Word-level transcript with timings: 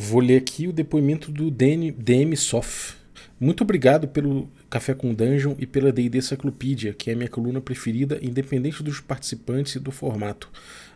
Vou 0.00 0.20
ler 0.20 0.36
aqui 0.36 0.68
o 0.68 0.72
depoimento 0.72 1.32
do 1.32 1.50
DM, 1.50 1.90
DM 1.90 2.36
Sof. 2.36 2.94
Muito 3.40 3.64
obrigado 3.64 4.06
pelo 4.06 4.48
Café 4.70 4.94
com 4.94 5.12
Dungeon 5.12 5.56
e 5.58 5.66
pela 5.66 5.90
D&D 5.90 6.22
Cyclopedia, 6.22 6.94
que 6.94 7.10
é 7.10 7.16
minha 7.16 7.28
coluna 7.28 7.60
preferida, 7.60 8.16
independente 8.22 8.80
dos 8.80 9.00
participantes 9.00 9.74
e 9.74 9.80
do 9.80 9.90
formato. 9.90 10.48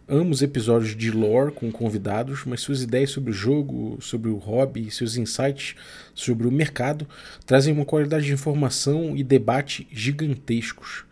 Amo 0.07 0.31
os 0.31 0.41
episódios 0.41 0.95
de 0.95 1.11
lore 1.11 1.51
com 1.51 1.73
convidados, 1.73 2.45
mas 2.47 2.61
suas 2.61 2.81
ideias 2.81 3.11
sobre 3.11 3.33
o 3.33 3.35
jogo, 3.35 3.99
sobre 4.01 4.31
o 4.31 4.37
hobby 4.37 4.87
e 4.87 4.91
seus 4.93 5.17
insights 5.17 5.75
sobre 6.15 6.47
o 6.47 6.53
mercado 6.53 7.05
trazem 7.45 7.75
uma 7.75 7.85
qualidade 7.85 8.27
de 8.27 8.33
informação 8.33 9.17
e 9.17 9.25
debate 9.25 9.89
gigantescos. 9.91 11.05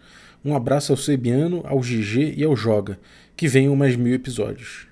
Um 0.45 0.55
abraço 0.55 0.93
ao 0.93 0.97
Sebiano, 0.97 1.65
ao 1.65 1.81
GG 1.81 2.35
e 2.37 2.45
ao 2.45 2.55
Joga. 2.55 3.01
Que 3.37 3.49
venham 3.49 3.75
mais 3.75 3.97
mil 3.97 4.15
episódios. 4.15 4.90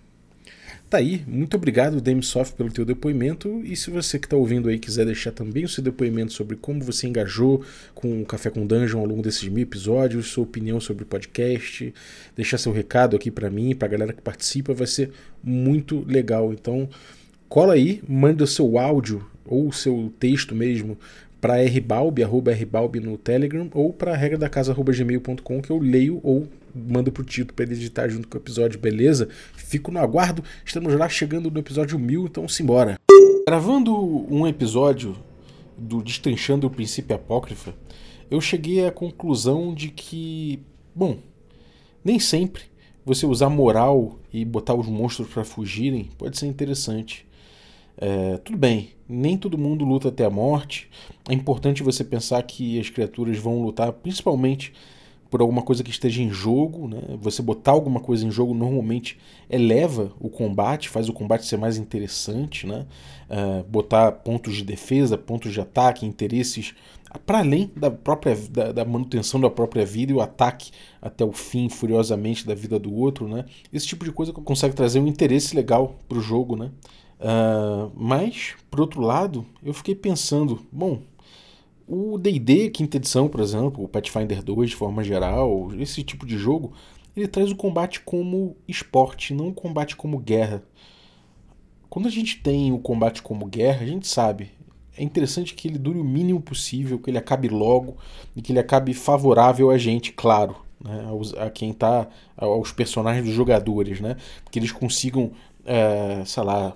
Tá 0.88 0.96
aí, 0.96 1.22
muito 1.26 1.54
obrigado, 1.54 2.00
Demisoft, 2.00 2.54
pelo 2.54 2.72
teu 2.72 2.82
depoimento. 2.82 3.60
E 3.62 3.76
se 3.76 3.90
você 3.90 4.18
que 4.18 4.24
está 4.24 4.38
ouvindo 4.38 4.70
aí 4.70 4.78
quiser 4.78 5.04
deixar 5.04 5.32
também 5.32 5.62
o 5.66 5.68
seu 5.68 5.84
depoimento 5.84 6.32
sobre 6.32 6.56
como 6.56 6.82
você 6.82 7.06
engajou 7.06 7.62
com 7.94 8.22
o 8.22 8.24
Café 8.24 8.48
com 8.48 8.66
Dungeon 8.66 9.00
ao 9.00 9.04
longo 9.04 9.20
desses 9.20 9.46
mil 9.50 9.62
episódios, 9.62 10.28
sua 10.28 10.44
opinião 10.44 10.80
sobre 10.80 11.02
o 11.02 11.06
podcast, 11.06 11.92
deixar 12.34 12.56
seu 12.56 12.72
recado 12.72 13.14
aqui 13.14 13.30
para 13.30 13.50
mim, 13.50 13.74
para 13.74 13.86
a 13.86 13.90
galera 13.90 14.12
que 14.14 14.22
participa, 14.22 14.72
vai 14.72 14.86
ser 14.86 15.10
muito 15.44 16.06
legal. 16.08 16.54
Então, 16.54 16.88
cola 17.50 17.74
aí, 17.74 18.02
manda 18.08 18.44
o 18.44 18.46
seu 18.46 18.78
áudio 18.78 19.26
ou 19.44 19.68
o 19.68 19.72
seu 19.72 20.10
texto 20.18 20.54
mesmo 20.54 20.96
para 21.38 21.62
rbalb, 21.66 22.22
arroba 22.22 22.52
rbalb 22.52 22.98
no 22.98 23.18
Telegram, 23.18 23.68
ou 23.74 23.92
para 23.92 24.16
regra 24.16 24.38
da 24.38 24.48
casa, 24.48 24.72
arroba 24.72 24.92
gmail.com, 24.92 25.60
que 25.60 25.70
eu 25.70 25.78
leio 25.78 26.18
ou 26.22 26.48
mando 26.86 27.10
pro 27.10 27.24
Tito 27.24 27.54
para 27.54 27.64
ele 27.64 27.74
editar 27.74 28.08
junto 28.08 28.28
com 28.28 28.36
o 28.36 28.40
episódio, 28.40 28.78
beleza? 28.78 29.28
Fico 29.54 29.90
no 29.90 29.98
aguardo, 29.98 30.42
estamos 30.64 30.94
lá 30.94 31.08
chegando 31.08 31.50
no 31.50 31.58
episódio 31.58 31.98
1000, 31.98 32.26
então 32.26 32.48
simbora. 32.48 32.98
Gravando 33.46 33.94
um 34.32 34.46
episódio 34.46 35.16
do 35.76 36.02
Destrinchando 36.02 36.66
o 36.66 36.70
Princípio 36.70 37.16
Apócrifa, 37.16 37.74
eu 38.30 38.40
cheguei 38.40 38.86
à 38.86 38.90
conclusão 38.90 39.74
de 39.74 39.88
que, 39.88 40.60
bom, 40.94 41.18
nem 42.04 42.18
sempre 42.18 42.62
você 43.04 43.24
usar 43.24 43.48
moral 43.48 44.18
e 44.32 44.44
botar 44.44 44.74
os 44.74 44.86
monstros 44.86 45.28
para 45.28 45.44
fugirem 45.44 46.10
pode 46.18 46.38
ser 46.38 46.46
interessante. 46.46 47.26
É, 47.96 48.36
tudo 48.38 48.56
bem, 48.56 48.90
nem 49.08 49.36
todo 49.36 49.58
mundo 49.58 49.84
luta 49.84 50.08
até 50.08 50.24
a 50.24 50.30
morte. 50.30 50.88
É 51.28 51.34
importante 51.34 51.82
você 51.82 52.04
pensar 52.04 52.42
que 52.42 52.78
as 52.78 52.90
criaturas 52.90 53.38
vão 53.38 53.62
lutar 53.62 53.92
principalmente 53.92 54.72
por 55.30 55.40
alguma 55.40 55.62
coisa 55.62 55.82
que 55.82 55.90
esteja 55.90 56.22
em 56.22 56.30
jogo. 56.30 56.88
Né? 56.88 57.00
Você 57.20 57.42
botar 57.42 57.72
alguma 57.72 58.00
coisa 58.00 58.26
em 58.26 58.30
jogo 58.30 58.54
normalmente 58.54 59.18
eleva 59.48 60.12
o 60.20 60.28
combate, 60.28 60.88
faz 60.88 61.08
o 61.08 61.12
combate 61.12 61.46
ser 61.46 61.56
mais 61.56 61.76
interessante. 61.76 62.66
Né? 62.66 62.86
Uh, 63.28 63.64
botar 63.64 64.12
pontos 64.12 64.56
de 64.56 64.64
defesa, 64.64 65.18
pontos 65.18 65.52
de 65.52 65.60
ataque, 65.60 66.06
interesses 66.06 66.74
para 67.24 67.38
além 67.38 67.70
da 67.74 67.90
própria 67.90 68.36
da, 68.50 68.72
da, 68.72 68.84
manutenção 68.84 69.40
da 69.40 69.48
própria 69.48 69.84
vida 69.86 70.12
e 70.12 70.14
o 70.14 70.20
ataque 70.20 70.70
até 71.00 71.24
o 71.24 71.32
fim 71.32 71.68
furiosamente 71.68 72.46
da 72.46 72.54
vida 72.54 72.78
do 72.78 72.94
outro, 72.94 73.26
né? 73.26 73.46
Esse 73.72 73.86
tipo 73.86 74.04
de 74.04 74.12
coisa 74.12 74.32
consegue 74.32 74.74
trazer 74.74 75.00
um 75.00 75.06
interesse 75.06 75.56
legal 75.56 75.98
para 76.08 76.18
o 76.18 76.20
jogo, 76.20 76.56
né? 76.56 76.70
Uh, 77.18 77.90
mas, 77.96 78.54
por 78.70 78.80
outro 78.80 79.00
lado, 79.00 79.44
eu 79.64 79.72
fiquei 79.72 79.94
pensando, 79.94 80.60
bom, 80.70 81.00
o 81.88 82.18
D&D 82.18 82.70
quinta 82.70 82.98
edição, 82.98 83.28
por 83.28 83.40
exemplo, 83.40 83.82
o 83.82 83.88
Pathfinder 83.88 84.42
2 84.42 84.70
de 84.70 84.76
forma 84.76 85.02
geral, 85.02 85.70
esse 85.78 86.02
tipo 86.02 86.26
de 86.26 86.36
jogo, 86.36 86.72
ele 87.16 87.26
traz 87.26 87.50
o 87.50 87.56
combate 87.56 88.00
como 88.00 88.56
esporte, 88.68 89.32
não 89.32 89.48
o 89.48 89.54
combate 89.54 89.96
como 89.96 90.18
guerra. 90.18 90.62
Quando 91.88 92.06
a 92.06 92.10
gente 92.10 92.40
tem 92.42 92.70
o 92.72 92.78
combate 92.78 93.22
como 93.22 93.46
guerra, 93.46 93.82
a 93.82 93.86
gente 93.86 94.06
sabe, 94.06 94.50
é 94.96 95.02
interessante 95.02 95.54
que 95.54 95.66
ele 95.66 95.78
dure 95.78 95.98
o 95.98 96.04
mínimo 96.04 96.40
possível, 96.40 96.98
que 96.98 97.10
ele 97.10 97.18
acabe 97.18 97.48
logo 97.48 97.96
e 98.36 98.42
que 98.42 98.52
ele 98.52 98.58
acabe 98.58 98.92
favorável 98.92 99.70
a 99.70 99.78
gente, 99.78 100.12
claro, 100.12 100.56
né, 100.84 101.06
aos, 101.08 101.32
a 101.34 101.48
quem 101.48 101.72
tá, 101.72 102.06
aos 102.36 102.70
personagens 102.70 103.24
dos 103.24 103.34
jogadores, 103.34 104.00
né, 104.00 104.16
que 104.50 104.58
eles 104.58 104.70
consigam 104.70 105.32
é, 105.64 106.22
sei 106.24 106.42
lá, 106.42 106.74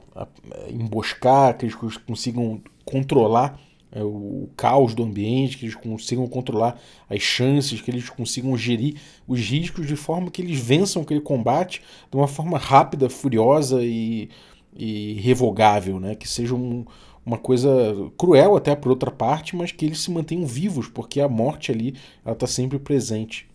emboscar, 0.69 1.57
que 1.57 1.65
eles 1.65 1.75
consigam 1.75 2.61
controlar 2.85 3.59
é, 3.93 4.03
o 4.03 4.49
caos 4.57 4.95
do 4.95 5.03
ambiente, 5.03 5.59
que 5.59 5.67
eles 5.67 5.75
consigam 5.75 6.27
controlar 6.27 6.81
as 7.09 7.21
chances, 7.21 7.81
que 7.81 7.91
eles 7.91 8.09
consigam 8.09 8.57
gerir 8.57 8.97
os 9.29 9.39
riscos 9.41 9.87
de 9.87 9.97
forma 9.97 10.31
que 10.31 10.41
eles 10.41 10.59
vençam 10.59 11.03
aquele 11.03 11.21
combate 11.21 11.83
de 12.11 12.17
uma 12.17 12.27
forma 12.27 12.57
rápida, 12.57 13.11
furiosa 13.11 13.85
e, 13.85 14.31
e 14.75 15.15
revogável, 15.21 16.01
né? 16.01 16.15
que 16.15 16.27
seja 16.27 16.55
um, 16.55 16.87
uma 17.25 17.37
coisa 17.37 17.71
cruel 18.17 18.57
até 18.57 18.75
por 18.75 18.91
outra 18.91 19.11
parte, 19.11 19.55
mas 19.55 19.71
que 19.71 19.85
eles 19.85 20.01
se 20.01 20.11
mantenham 20.11 20.47
vivos, 20.47 20.89
porque 20.89 21.21
a 21.21 21.29
morte 21.29 21.71
ali 21.71 21.95
está 22.27 22.47
sempre 22.47 22.79
presente. 22.79 23.47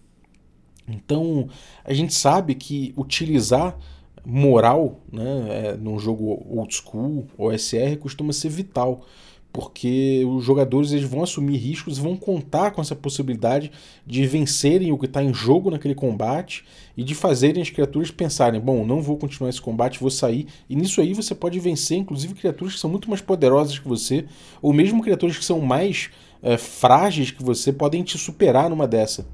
Então 0.87 1.49
a 1.83 1.93
gente 1.93 2.13
sabe 2.13 2.55
que 2.55 2.93
utilizar 2.95 3.77
moral 4.25 4.99
né, 5.11 5.23
é, 5.49 5.77
num 5.77 5.97
jogo 5.97 6.45
old 6.49 6.73
school, 6.73 7.27
OSR, 7.37 7.97
costuma 7.99 8.33
ser 8.33 8.49
vital, 8.49 9.05
porque 9.51 10.23
os 10.27 10.43
jogadores 10.43 10.91
eles 10.91 11.09
vão 11.09 11.23
assumir 11.23 11.57
riscos 11.57 11.97
vão 11.97 12.15
contar 12.15 12.71
com 12.71 12.81
essa 12.81 12.95
possibilidade 12.95 13.71
de 14.05 14.25
vencerem 14.27 14.91
o 14.91 14.97
que 14.97 15.05
está 15.05 15.23
em 15.23 15.33
jogo 15.33 15.71
naquele 15.71 15.95
combate 15.95 16.63
e 16.95 17.03
de 17.03 17.15
fazerem 17.15 17.61
as 17.61 17.69
criaturas 17.69 18.11
pensarem: 18.11 18.59
bom, 18.59 18.85
não 18.85 19.01
vou 19.01 19.17
continuar 19.17 19.49
esse 19.49 19.61
combate, 19.61 19.99
vou 19.99 20.09
sair. 20.09 20.47
E 20.69 20.75
nisso 20.75 21.01
aí 21.01 21.13
você 21.13 21.33
pode 21.33 21.59
vencer, 21.59 21.97
inclusive, 21.97 22.33
criaturas 22.33 22.73
que 22.75 22.79
são 22.79 22.89
muito 22.89 23.09
mais 23.09 23.21
poderosas 23.21 23.79
que 23.79 23.87
você, 23.87 24.25
ou 24.61 24.73
mesmo 24.73 25.01
criaturas 25.01 25.37
que 25.37 25.45
são 25.45 25.59
mais 25.59 26.09
é, 26.41 26.57
frágeis 26.57 27.31
que 27.31 27.43
você, 27.43 27.71
podem 27.71 28.03
te 28.03 28.17
superar 28.17 28.69
numa 28.69 28.87
dessa. 28.87 29.27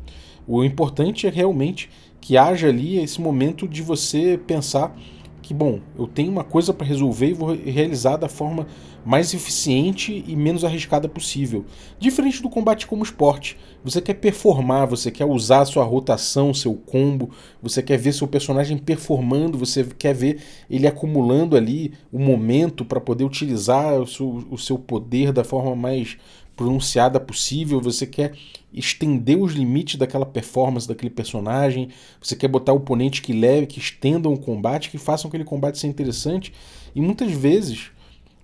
O 0.48 0.64
importante 0.64 1.26
é 1.26 1.30
realmente 1.30 1.90
que 2.20 2.38
haja 2.38 2.68
ali 2.68 2.98
esse 2.98 3.20
momento 3.20 3.68
de 3.68 3.82
você 3.82 4.40
pensar 4.46 4.96
que, 5.42 5.54
bom, 5.54 5.80
eu 5.98 6.08
tenho 6.08 6.32
uma 6.32 6.44
coisa 6.44 6.74
para 6.74 6.88
resolver 6.88 7.28
e 7.28 7.34
vou 7.34 7.54
realizar 7.54 8.18
da 8.18 8.30
forma 8.30 8.68
mais 9.06 9.34
eficiente 9.34 10.24
e 10.28 10.36
menos 10.36 10.64
arriscada 10.64 11.08
possível. 11.10 11.66
Diferente 12.00 12.42
do 12.42 12.50
combate 12.50 12.88
como 12.88 13.04
esporte. 13.04 13.58
Você 13.84 14.02
quer 14.02 14.14
performar, 14.16 14.88
você 14.88 15.12
quer 15.12 15.26
usar 15.26 15.66
sua 15.66 15.84
rotação, 15.84 16.54
seu 16.54 16.74
combo, 16.74 17.30
você 17.62 17.84
quer 17.84 17.98
ver 17.98 18.14
seu 18.14 18.28
personagem 18.28 18.78
performando, 18.78 19.58
você 19.58 19.84
quer 19.98 20.14
ver 20.14 20.42
ele 20.70 20.88
acumulando 20.88 21.58
ali 21.58 21.94
o 22.12 22.20
momento 22.20 22.86
para 22.86 23.02
poder 23.02 23.24
utilizar 23.24 24.00
o 24.00 24.08
seu, 24.08 24.46
o 24.50 24.58
seu 24.58 24.78
poder 24.78 25.32
da 25.32 25.44
forma 25.44 25.76
mais 25.76 26.18
pronunciada 26.56 27.20
possível, 27.20 27.82
você 27.82 28.06
quer 28.06 28.34
estender 28.72 29.38
os 29.38 29.54
limites 29.54 29.96
daquela 29.96 30.26
performance 30.26 30.88
daquele 30.88 31.10
personagem, 31.10 31.90
você 32.22 32.36
quer 32.36 32.48
botar 32.48 32.74
oponentes 32.74 33.20
que 33.20 33.34
leve, 33.34 33.68
que 33.68 33.80
estendam 33.80 34.34
o 34.34 34.40
combate, 34.40 34.90
que 34.90 34.98
façam 34.98 35.28
aquele 35.28 35.44
combate 35.44 35.80
ser 35.80 35.88
interessante. 35.88 36.54
E 36.96 37.02
muitas 37.02 37.32
vezes 37.32 37.92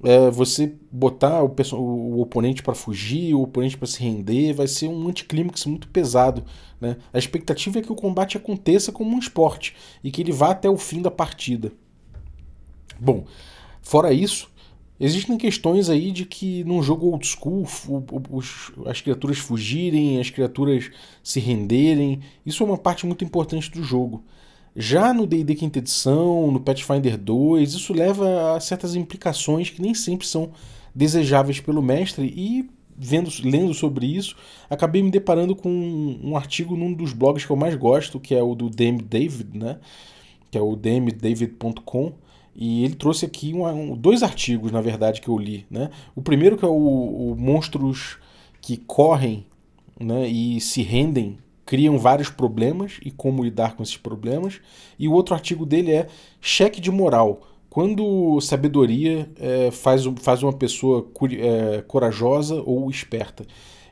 é, 0.03 0.29
você 0.29 0.73
botar 0.91 1.43
o, 1.43 1.53
o 1.75 2.21
oponente 2.21 2.63
para 2.63 2.73
fugir, 2.73 3.33
o 3.33 3.41
oponente 3.41 3.77
para 3.77 3.87
se 3.87 4.01
render, 4.01 4.53
vai 4.53 4.67
ser 4.67 4.87
um 4.87 5.07
anticlímax 5.07 5.65
muito 5.65 5.87
pesado. 5.89 6.43
Né? 6.79 6.97
A 7.13 7.17
expectativa 7.17 7.79
é 7.79 7.81
que 7.81 7.91
o 7.91 7.95
combate 7.95 8.37
aconteça 8.37 8.91
como 8.91 9.15
um 9.15 9.19
esporte 9.19 9.75
e 10.03 10.11
que 10.11 10.21
ele 10.21 10.31
vá 10.31 10.51
até 10.51 10.69
o 10.69 10.77
fim 10.77 11.01
da 11.01 11.11
partida. 11.11 11.71
Bom, 12.99 13.25
fora 13.81 14.13
isso, 14.13 14.49
Existem 14.99 15.37
questões 15.37 15.89
aí 15.89 16.11
de 16.11 16.25
que 16.25 16.61
num 16.65 16.83
jogo 16.83 17.07
old 17.07 17.25
school 17.25 17.65
os, 18.29 18.71
as 18.85 18.99
criaturas 18.99 19.37
fugirem, 19.37 20.19
as 20.19 20.29
criaturas 20.29 20.91
se 21.23 21.39
renderem. 21.39 22.19
Isso 22.45 22.61
é 22.61 22.65
uma 22.65 22.77
parte 22.77 23.05
muito 23.05 23.23
importante 23.23 23.71
do 23.71 23.81
jogo. 23.81 24.25
Já 24.75 25.13
no 25.13 25.25
D&D 25.25 25.55
quinta 25.55 25.79
edição, 25.79 26.51
no 26.51 26.59
Pathfinder 26.59 27.17
2, 27.17 27.73
isso 27.73 27.93
leva 27.93 28.55
a 28.55 28.59
certas 28.59 28.95
implicações 28.95 29.69
que 29.69 29.81
nem 29.81 29.93
sempre 29.93 30.27
são 30.27 30.51
desejáveis 30.93 31.59
pelo 31.59 31.81
mestre 31.81 32.33
e 32.35 32.69
vendo, 32.97 33.31
lendo 33.43 33.73
sobre 33.73 34.05
isso, 34.05 34.35
acabei 34.69 35.01
me 35.01 35.09
deparando 35.09 35.55
com 35.55 35.69
um, 35.69 36.35
artigo 36.35 36.75
num 36.75 36.93
dos 36.93 37.13
blogs 37.13 37.45
que 37.45 37.51
eu 37.51 37.55
mais 37.55 37.75
gosto, 37.75 38.19
que 38.19 38.35
é 38.35 38.43
o 38.43 38.53
do 38.53 38.69
DM 38.69 39.01
David, 39.01 39.57
né? 39.57 39.79
Que 40.51 40.57
é 40.57 40.61
o 40.61 40.75
dmdavid.com 40.75 42.13
e 42.55 42.83
ele 42.83 42.95
trouxe 42.95 43.25
aqui 43.25 43.53
um, 43.53 43.65
um, 43.65 43.95
dois 43.95 44.21
artigos, 44.21 44.71
na 44.71 44.81
verdade, 44.81 45.21
que 45.21 45.29
eu 45.29 45.37
li. 45.37 45.65
Né? 45.71 45.89
O 46.13 46.21
primeiro 46.21 46.57
que 46.57 46.65
é 46.65 46.67
o, 46.67 46.73
o 47.31 47.35
Monstros 47.37 48.17
que 48.59 48.75
correm 48.75 49.45
né, 49.97 50.27
e 50.27 50.59
se 50.59 50.81
rendem, 50.81 51.37
criam 51.69 51.99
vários 51.99 52.31
problemas 52.31 52.99
e 53.05 53.11
como 53.11 53.43
lidar 53.43 53.75
com 53.75 53.83
esses 53.83 53.95
problemas. 53.95 54.59
E 54.97 55.07
o 55.07 55.13
outro 55.13 55.35
artigo 55.35 55.67
dele 55.67 55.91
é 55.91 56.07
Cheque 56.41 56.81
de 56.81 56.89
Moral. 56.89 57.41
Quando 57.69 58.41
sabedoria 58.41 59.29
é, 59.39 59.69
faz, 59.69 60.01
faz 60.19 60.41
uma 60.41 60.51
pessoa 60.51 61.07
é, 61.31 61.83
corajosa 61.83 62.63
ou 62.65 62.89
esperta. 62.89 63.45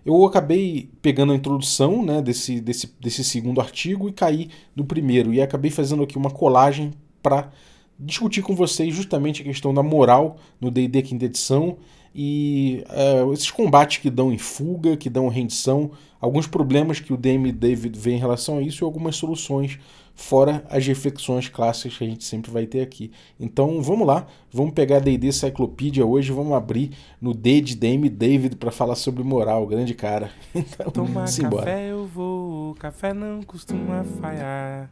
Eu 0.04 0.26
acabei 0.26 0.90
pegando 1.04 1.34
a 1.34 1.36
introdução 1.36 2.04
né, 2.04 2.20
desse, 2.20 2.60
desse, 2.60 2.92
desse 3.00 3.24
segundo 3.24 3.62
artigo 3.62 4.10
e 4.10 4.12
caí 4.12 4.50
no 4.76 4.84
primeiro. 4.84 5.32
E 5.32 5.40
acabei 5.40 5.70
fazendo 5.70 6.02
aqui 6.02 6.18
uma 6.18 6.32
colagem 6.32 6.96
para 7.22 7.52
discutir 8.00 8.42
com 8.42 8.56
vocês 8.56 8.96
justamente 8.96 9.44
a 9.44 9.46
questão 9.46 9.72
da 9.72 9.84
moral 9.84 10.38
no 10.60 10.72
D&D 10.72 11.04
quinta 11.04 11.26
edição 11.26 11.78
e 12.20 12.84
uh, 12.90 13.32
esses 13.34 13.52
combates 13.52 13.98
que 13.98 14.10
dão 14.10 14.34
em 14.34 14.40
fuga, 14.40 14.98
que 14.98 15.12
dão 15.12 15.28
rendição, 15.28 15.92
alguns 16.20 16.48
problemas 16.48 17.00
que 17.00 17.14
o 17.14 17.18
DM 17.18 17.52
David 17.52 17.98
vê 17.98 18.12
em 18.12 18.20
relação 18.20 18.58
a 18.58 18.62
isso 18.62 18.84
e 18.84 18.86
algumas 18.86 19.16
soluções, 19.16 19.80
fora 20.16 20.66
as 20.70 20.86
reflexões 20.86 21.48
clássicas 21.48 21.98
que 21.98 22.04
a 22.04 22.08
gente 22.08 22.24
sempre 22.24 22.50
vai 22.50 22.66
ter 22.66 22.82
aqui. 22.82 23.12
Então 23.40 23.82
vamos 23.82 24.08
lá, 24.08 24.26
vamos 24.52 24.74
pegar 24.74 24.98
a 24.98 25.00
D&D 25.00 25.32
Cyclopedia 25.32 26.06
hoje, 26.06 26.32
vamos 26.32 26.54
abrir 26.54 26.92
no 27.22 27.34
D 27.34 27.62
de 27.62 27.76
DM 27.76 28.10
David 28.10 28.56
para 28.56 28.72
falar 28.72 28.96
sobre 28.96 29.24
moral, 29.24 29.66
grande 29.68 29.94
cara. 29.94 30.32
Então, 30.56 30.92
Tomar 30.92 31.28
simbora. 31.28 31.66
café 31.66 31.92
eu 31.92 32.08
vou, 32.08 32.74
café 32.76 33.14
não 33.14 33.44
costuma 33.44 34.04
falhar. 34.04 34.90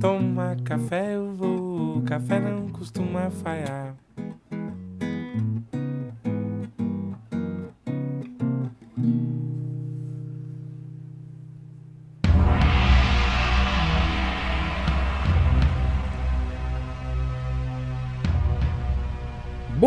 Toma 0.00 0.56
café 0.64 1.16
eu 1.16 1.34
vou, 1.34 2.02
café 2.02 2.38
não 2.38 2.68
costuma 2.68 3.30
falhar. 3.30 3.96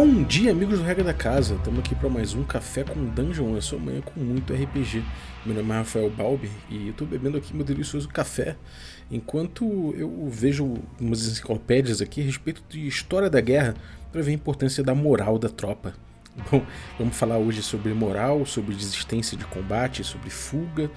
Bom 0.06 0.22
dia, 0.22 0.52
amigos 0.52 0.80
do 0.80 0.84
Regra 0.84 1.02
da 1.02 1.14
Casa. 1.14 1.56
Estamos 1.56 1.80
aqui 1.80 1.96
para 1.96 2.10
mais 2.10 2.34
um 2.34 2.44
Café 2.44 2.84
com 2.84 3.06
Dungeon, 3.06 3.56
a 3.56 3.62
sua 3.62 3.80
manhã 3.80 4.02
com 4.02 4.20
muito 4.20 4.54
RPG. 4.54 5.02
Meu 5.46 5.56
nome 5.56 5.72
é 5.72 5.78
Rafael 5.78 6.10
Balbi 6.10 6.52
e 6.70 6.88
eu 6.88 6.92
estou 6.92 7.08
bebendo 7.08 7.38
aqui 7.38 7.56
meu 7.56 7.64
delicioso 7.64 8.10
café 8.10 8.58
enquanto 9.10 9.96
eu 9.98 10.28
vejo 10.30 10.74
umas 11.00 11.26
enciclopédias 11.26 12.02
aqui 12.02 12.20
a 12.20 12.26
respeito 12.26 12.62
de 12.68 12.86
história 12.86 13.30
da 13.30 13.40
guerra 13.40 13.76
para 14.12 14.22
ver 14.22 14.32
a 14.32 14.34
importância 14.34 14.84
da 14.84 14.94
moral 14.94 15.40
da 15.40 15.48
tropa. 15.48 15.94
Bom, 16.52 16.62
vamos 17.00 17.16
falar 17.16 17.38
hoje 17.38 17.64
sobre 17.64 17.94
moral, 17.94 18.46
sobre 18.46 18.76
desistência 18.76 19.38
de 19.38 19.46
combate, 19.46 20.04
sobre 20.04 20.30
fuga 20.30 20.92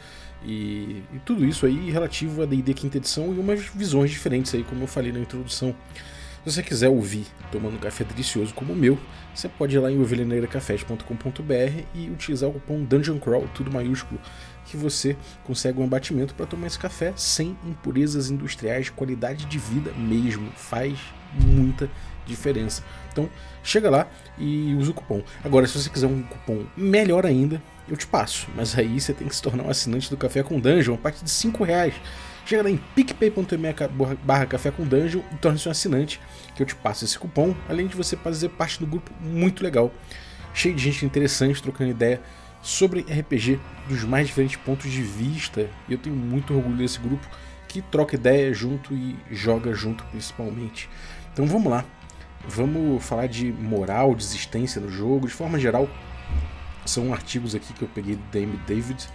e, 0.45 1.05
e 1.15 1.19
tudo 1.25 1.47
isso 1.47 1.65
aí 1.65 1.93
relativo 1.93 2.43
à 2.43 2.45
D&D 2.45 2.75
quinta 2.75 2.97
edição 2.97 3.33
e 3.33 3.39
umas 3.39 3.69
visões 3.69 4.11
diferentes 4.11 4.53
aí, 4.53 4.65
como 4.65 4.83
eu 4.83 4.89
falei 4.89 5.13
na 5.13 5.21
introdução. 5.21 5.77
Se 6.47 6.53
você 6.53 6.63
quiser 6.63 6.89
ouvir 6.89 7.27
tomando 7.51 7.75
um 7.75 7.81
café 7.81 8.05
delicioso 8.05 8.55
como 8.55 8.73
o 8.73 8.77
meu, 8.77 8.97
você 9.35 9.49
pode 9.49 9.75
ir 9.75 9.81
lá 9.81 9.91
em 9.91 10.01
ovelhaneiracafés.com.br 10.01 11.83
e 11.93 12.09
utilizar 12.09 12.49
o 12.49 12.53
cupom 12.53 12.85
Dungeon 12.85 13.19
Crawl, 13.19 13.49
tudo 13.53 13.69
maiúsculo, 13.69 14.21
que 14.65 14.77
você 14.77 15.17
consegue 15.43 15.81
um 15.81 15.83
abatimento 15.83 16.37
para 16.37 16.47
tomar 16.47 16.69
esse 16.69 16.79
café 16.79 17.13
sem 17.17 17.59
impurezas 17.67 18.31
industriais, 18.31 18.89
qualidade 18.91 19.45
de 19.47 19.59
vida 19.59 19.91
mesmo. 19.95 20.49
Faz 20.53 20.97
muita 21.35 21.91
diferença. 22.25 22.85
Então, 23.11 23.29
chega 23.61 23.91
lá 23.91 24.09
e 24.39 24.73
usa 24.79 24.93
o 24.93 24.95
cupom. 24.95 25.25
Agora, 25.43 25.67
se 25.67 25.77
você 25.77 25.91
quiser 25.91 26.07
um 26.07 26.23
cupom 26.23 26.65
melhor 26.77 27.27
ainda, 27.27 27.61
eu 27.89 27.97
te 27.97 28.07
passo. 28.07 28.47
Mas 28.55 28.79
aí 28.79 29.01
você 29.01 29.13
tem 29.13 29.27
que 29.27 29.35
se 29.35 29.43
tornar 29.43 29.65
um 29.65 29.71
assinante 29.71 30.09
do 30.09 30.17
Café 30.17 30.45
com 30.45 30.61
Dungeon 30.61 30.95
a 30.95 30.99
partir 30.99 31.25
de 31.25 31.31
5 31.31 31.65
reais. 31.65 31.95
Chega 32.47 32.63
lá 32.63 32.71
em 32.71 32.77
picpay.me 32.77 33.75
barra 34.23 34.47
café 34.47 34.71
com 34.71 34.85
dungeon 34.85 35.21
e 35.33 35.37
torne-se 35.39 35.67
um 35.67 35.73
assinante 35.73 36.21
que 36.55 36.63
eu 36.63 36.67
te 36.67 36.77
passo 36.77 37.05
esse 37.05 37.19
cupom, 37.19 37.53
além 37.69 37.89
de 37.89 37.97
você 37.97 38.17
fazer 38.17 38.51
parte 38.51 38.79
do 38.79 38.87
grupo 38.87 39.11
muito 39.21 39.65
legal, 39.65 39.93
cheio 40.55 40.73
de 40.73 40.81
gente 40.81 41.05
interessante 41.05 41.61
trocando 41.61 41.91
ideia 41.91 42.23
sobre 42.63 43.01
RPG 43.01 43.59
dos 43.89 44.05
mais 44.05 44.29
diferentes 44.29 44.55
pontos 44.59 44.89
de 44.89 45.03
vista. 45.03 45.69
E 45.89 45.93
eu 45.93 45.99
tenho 45.99 46.15
muito 46.15 46.55
orgulho 46.55 46.77
desse 46.77 47.01
grupo 47.01 47.27
que 47.67 47.83
troca 47.83 48.15
ideia 48.15 48.55
junto 48.55 48.95
e 48.95 49.17
joga 49.33 49.75
junto 49.75 50.05
principalmente. 50.05 50.89
Então 51.33 51.47
vamos 51.47 51.69
lá. 51.69 51.85
Vamos 52.49 53.05
falar 53.05 53.27
de 53.27 53.53
moral, 53.53 54.15
de 54.15 54.23
existência 54.23 54.81
no 54.81 54.89
jogo. 54.89 55.27
De 55.27 55.35
forma 55.35 55.59
geral, 55.59 55.89
são 56.85 57.13
artigos 57.13 57.57
aqui 57.57 57.73
que 57.73 57.83
eu 57.83 57.89
peguei 57.89 58.15
do 58.15 58.23
DM 58.31 58.57
David 58.69 59.09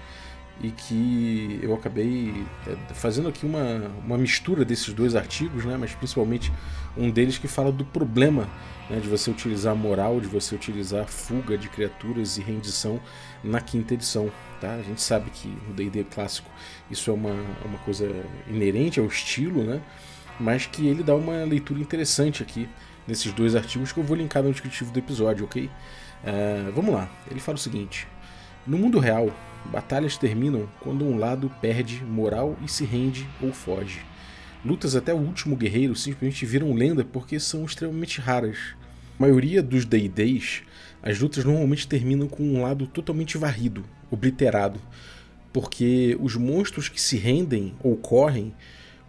e 0.64 0.70
que 0.70 1.60
eu 1.64 1.74
acabei 1.74 2.46
é, 2.68 2.94
fazendo 2.94 3.28
aqui 3.28 3.46
uma, 3.46 3.92
uma 4.06 4.18
mistura 4.18 4.64
desses 4.64 4.94
dois 4.94 5.16
artigos, 5.16 5.66
né, 5.66 5.76
mas 5.78 5.94
principalmente 5.94 6.52
um 6.96 7.10
deles 7.10 7.38
que 7.38 7.48
fala 7.48 7.72
do 7.72 7.84
problema 7.84 8.48
né, 8.90 9.00
de 9.00 9.08
você 9.08 9.32
utilizar 9.32 9.76
moral, 9.76 10.22
de 10.22 10.28
você 10.28 10.54
utilizar 10.54 11.08
fuga 11.08 11.58
de 11.58 11.68
criaturas 11.68 12.38
e 12.38 12.42
rendição 12.42 13.00
na 13.44 13.60
quinta 13.60 13.96
edição. 13.96 14.32
Tá? 14.60 14.76
A 14.76 14.84
gente 14.84 15.02
sabe 15.02 15.32
que 15.32 15.48
no 15.68 15.74
D&D 15.74 16.04
clássico 16.04 16.50
isso 16.92 17.10
é 17.10 17.14
uma, 17.14 17.34
uma 17.66 17.80
coisa 17.80 18.08
inerente 18.48 19.00
ao 19.00 19.08
estilo, 19.08 19.64
né, 19.64 19.82
mas 20.40 20.68
que 20.68 20.86
ele 20.86 21.02
dá 21.02 21.16
uma 21.16 21.44
leitura 21.44 21.80
interessante 21.80 22.44
aqui 22.44 22.70
nesses 23.08 23.34
dois 23.34 23.56
artigos 23.56 23.92
que 23.92 24.00
eu 24.00 24.04
vou 24.04 24.16
linkar 24.16 24.44
no 24.44 24.52
descritivo 24.52 24.92
do 24.92 25.00
episódio, 25.00 25.46
ok? 25.46 25.66
Uh, 25.66 26.72
vamos 26.76 26.94
lá, 26.94 27.10
ele 27.32 27.40
fala 27.40 27.56
o 27.56 27.60
seguinte... 27.60 28.08
No 28.66 28.78
mundo 28.78 29.00
real, 29.00 29.36
batalhas 29.66 30.18
terminam 30.18 30.70
quando 30.82 31.04
um 31.04 31.18
lado 31.18 31.52
perde 31.60 32.04
moral 32.04 32.56
e 32.64 32.70
se 32.70 32.86
rende 32.86 33.28
ou 33.42 33.52
foge. 33.52 34.02
Lutas 34.64 34.96
até 34.96 35.12
o 35.12 35.18
último 35.18 35.56
guerreiro 35.56 35.96
simplesmente 35.96 36.46
viram 36.46 36.72
lenda 36.72 37.04
porque 37.04 37.40
são 37.40 37.66
extremamente 37.66 38.22
raras. 38.22 38.58
A 39.18 39.22
maioria 39.24 39.64
dos 39.64 39.84
D&Ds, 39.84 40.62
as 41.02 41.20
lutas 41.20 41.44
normalmente 41.44 41.88
terminam 41.88 42.28
com 42.28 42.44
um 42.44 42.62
lado 42.62 42.86
totalmente 42.86 43.36
varrido, 43.36 43.84
obliterado, 44.12 44.80
porque 45.52 46.16
os 46.20 46.36
monstros 46.36 46.88
que 46.88 47.02
se 47.02 47.18
rendem 47.18 47.74
ou 47.82 47.98
correm 47.98 48.54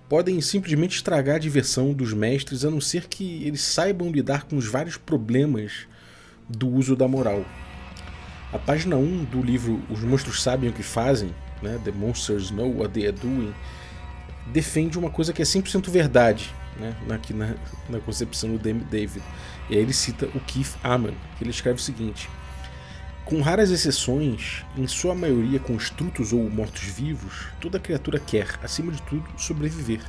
podem 0.08 0.40
simplesmente 0.40 0.96
estragar 0.96 1.36
a 1.36 1.38
diversão 1.38 1.92
dos 1.92 2.14
mestres 2.14 2.64
a 2.64 2.70
não 2.70 2.80
ser 2.80 3.06
que 3.06 3.44
eles 3.46 3.60
saibam 3.60 4.10
lidar 4.10 4.44
com 4.44 4.56
os 4.56 4.66
vários 4.66 4.96
problemas 4.96 5.86
do 6.48 6.68
uso 6.68 6.96
da 6.96 7.06
moral. 7.06 7.44
A 8.52 8.58
página 8.58 8.96
1 8.96 9.24
do 9.24 9.40
livro 9.40 9.82
Os 9.88 10.00
Monstros 10.00 10.42
Sabem 10.42 10.68
o 10.68 10.74
que 10.74 10.82
Fazem, 10.82 11.34
né, 11.62 11.80
The 11.82 11.90
Monsters 11.90 12.50
Know 12.50 12.80
What 12.80 12.92
They 12.92 13.06
Are 13.06 13.16
Doing, 13.16 13.54
defende 14.48 14.98
uma 14.98 15.08
coisa 15.08 15.32
que 15.32 15.40
é 15.40 15.44
100% 15.44 15.88
verdade, 15.88 16.50
né, 16.78 16.94
aqui 17.08 17.32
na, 17.32 17.54
na 17.88 17.98
concepção 17.98 18.54
do 18.54 18.58
David. 18.58 19.24
E 19.70 19.74
aí 19.74 19.80
ele 19.80 19.94
cita 19.94 20.26
o 20.34 20.40
Keith 20.40 20.76
Amman, 20.84 21.16
que 21.38 21.44
ele 21.44 21.50
escreve 21.50 21.78
o 21.78 21.82
seguinte: 21.82 22.28
Com 23.24 23.40
raras 23.40 23.70
exceções, 23.70 24.66
em 24.76 24.86
sua 24.86 25.14
maioria 25.14 25.58
construtos 25.58 26.34
ou 26.34 26.50
mortos-vivos, 26.50 27.46
toda 27.58 27.80
criatura 27.80 28.18
quer, 28.18 28.58
acima 28.62 28.92
de 28.92 29.00
tudo, 29.00 29.24
sobreviver. 29.38 30.00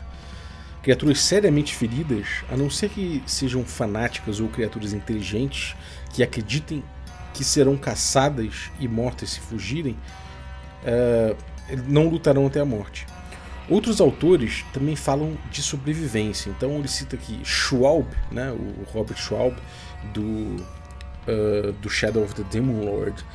Criaturas 0.81 1.21
seriamente 1.21 1.73
feridas, 1.73 2.27
a 2.51 2.57
não 2.57 2.69
ser 2.69 2.89
que 2.89 3.23
sejam 3.25 3.63
fanáticas 3.63 4.41
ou 4.41 4.49
criaturas 4.49 4.91
inteligentes 4.91 5.77
que 6.13 6.21
acreditem 6.21 6.83
que 7.33 7.43
serão 7.43 7.75
caçadas 7.75 8.71
e 8.79 8.87
mortas 8.87 9.31
se 9.31 9.39
fugirem, 9.39 9.97
uh, 10.83 11.35
não 11.87 12.07
lutarão 12.07 12.45
até 12.45 12.59
a 12.59 12.65
morte. 12.65 13.05
Outros 13.69 14.01
autores 14.01 14.65
também 14.73 14.95
falam 14.95 15.37
de 15.49 15.61
sobrevivência. 15.61 16.49
Então 16.49 16.77
ele 16.77 16.87
cita 16.87 17.15
aqui 17.15 17.39
Schwalb, 17.43 18.07
né, 18.31 18.51
o 18.51 18.83
Robert 18.91 19.17
Schwalb, 19.17 19.55
do, 20.13 20.21
uh, 20.21 21.71
do 21.81 21.89
Shadow 21.89 22.23
of 22.23 22.35
the 22.35 22.43
Demon 22.43 22.83
Lord, 22.83 23.25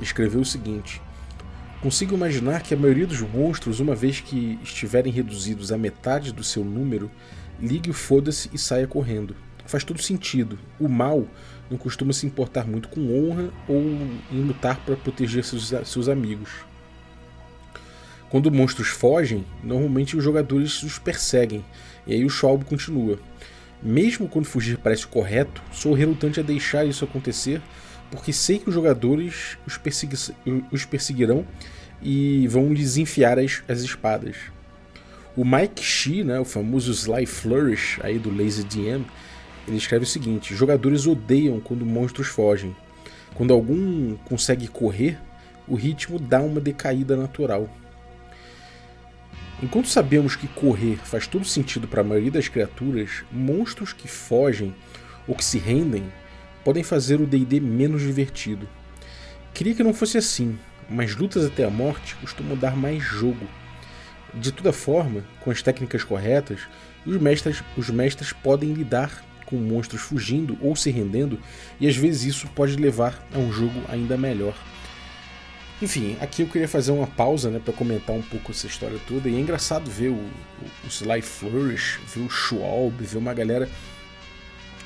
escreveu 0.00 0.40
o 0.40 0.44
seguinte: 0.44 1.00
Consigo 1.80 2.14
imaginar 2.14 2.62
que 2.62 2.74
a 2.74 2.76
maioria 2.76 3.06
dos 3.06 3.20
monstros, 3.20 3.80
uma 3.80 3.94
vez 3.94 4.20
que 4.20 4.58
estiverem 4.62 5.12
reduzidos 5.12 5.72
à 5.72 5.78
metade 5.78 6.32
do 6.32 6.44
seu 6.44 6.64
número, 6.64 7.10
ligue 7.60 7.90
o 7.90 7.94
foda-se 7.94 8.50
e 8.52 8.58
saia 8.58 8.86
correndo. 8.86 9.34
Faz 9.68 9.84
todo 9.84 10.00
sentido. 10.00 10.58
O 10.80 10.88
mal 10.88 11.26
não 11.70 11.76
costuma 11.76 12.14
se 12.14 12.24
importar 12.24 12.66
muito 12.66 12.88
com 12.88 13.00
honra 13.00 13.50
ou 13.68 13.78
em 14.32 14.40
lutar 14.40 14.78
para 14.78 14.96
proteger 14.96 15.44
seus, 15.44 15.74
seus 15.84 16.08
amigos. 16.08 16.50
Quando 18.30 18.50
monstros 18.50 18.88
fogem, 18.88 19.44
normalmente 19.62 20.16
os 20.16 20.24
jogadores 20.24 20.82
os 20.82 20.98
perseguem, 20.98 21.62
e 22.06 22.14
aí 22.14 22.24
o 22.24 22.30
Schwab 22.30 22.64
continua. 22.64 23.18
Mesmo 23.82 24.26
quando 24.26 24.46
fugir 24.46 24.78
parece 24.78 25.06
correto, 25.06 25.62
sou 25.70 25.92
relutante 25.92 26.40
a 26.40 26.42
deixar 26.42 26.86
isso 26.86 27.04
acontecer, 27.04 27.60
porque 28.10 28.32
sei 28.32 28.58
que 28.58 28.70
os 28.70 28.74
jogadores 28.74 29.58
os, 29.66 29.76
persegui 29.76 30.16
os 30.72 30.86
perseguirão 30.86 31.46
e 32.00 32.48
vão 32.48 32.72
lhes 32.72 32.96
enfiar 32.96 33.38
as, 33.38 33.62
as 33.68 33.80
espadas. 33.80 34.36
O 35.36 35.44
Mike 35.44 35.82
Shee, 35.82 36.24
né, 36.24 36.40
o 36.40 36.44
famoso 36.44 36.90
Sly 36.90 37.26
Flourish 37.26 38.00
aí 38.02 38.18
do 38.18 38.34
Lazy 38.34 38.64
DM, 38.64 39.04
ele 39.70 39.78
escreve 39.78 40.04
o 40.04 40.08
seguinte: 40.08 40.54
jogadores 40.54 41.06
odeiam 41.06 41.60
quando 41.60 41.86
monstros 41.86 42.28
fogem. 42.28 42.74
Quando 43.34 43.52
algum 43.52 44.16
consegue 44.24 44.66
correr, 44.66 45.18
o 45.66 45.74
ritmo 45.74 46.18
dá 46.18 46.40
uma 46.40 46.60
decaída 46.60 47.16
natural. 47.16 47.68
Enquanto 49.62 49.88
sabemos 49.88 50.36
que 50.36 50.46
correr 50.46 50.96
faz 51.04 51.26
todo 51.26 51.44
sentido 51.44 51.88
para 51.88 52.00
a 52.00 52.04
maioria 52.04 52.30
das 52.30 52.48
criaturas, 52.48 53.24
monstros 53.30 53.92
que 53.92 54.06
fogem 54.06 54.74
ou 55.26 55.34
que 55.34 55.44
se 55.44 55.58
rendem 55.58 56.04
podem 56.64 56.82
fazer 56.82 57.20
o 57.20 57.26
DD 57.26 57.60
menos 57.60 58.02
divertido. 58.02 58.68
Queria 59.52 59.74
que 59.74 59.82
não 59.82 59.92
fosse 59.92 60.16
assim, 60.16 60.58
mas 60.88 61.16
lutas 61.16 61.44
até 61.44 61.64
a 61.64 61.70
morte 61.70 62.14
costumam 62.16 62.56
dar 62.56 62.76
mais 62.76 63.02
jogo. 63.02 63.46
De 64.32 64.52
toda 64.52 64.72
forma, 64.72 65.24
com 65.40 65.50
as 65.50 65.62
técnicas 65.62 66.04
corretas, 66.04 66.60
os 67.04 67.16
mestres, 67.16 67.62
os 67.76 67.90
mestres 67.90 68.32
podem 68.32 68.72
lidar 68.72 69.24
com 69.48 69.56
monstros 69.56 70.02
fugindo 70.02 70.58
ou 70.60 70.76
se 70.76 70.90
rendendo, 70.90 71.40
e 71.80 71.88
às 71.88 71.96
vezes 71.96 72.24
isso 72.24 72.46
pode 72.48 72.76
levar 72.76 73.26
a 73.34 73.38
um 73.38 73.50
jogo 73.50 73.80
ainda 73.88 74.16
melhor. 74.16 74.54
Enfim, 75.80 76.16
aqui 76.20 76.42
eu 76.42 76.48
queria 76.48 76.68
fazer 76.68 76.90
uma 76.90 77.06
pausa 77.06 77.50
né, 77.50 77.60
para 77.64 77.72
comentar 77.72 78.14
um 78.14 78.20
pouco 78.20 78.50
essa 78.50 78.66
história 78.66 78.98
toda. 79.06 79.28
E 79.28 79.36
é 79.36 79.38
engraçado 79.38 79.88
ver 79.88 80.08
o, 80.08 80.14
o, 80.14 80.86
o 80.86 80.88
Sly 80.88 81.22
Flourish, 81.22 82.00
ver 82.14 82.20
o 82.20 82.28
Schwalb, 82.28 83.00
ver 83.00 83.16
uma 83.16 83.32
galera. 83.32 83.68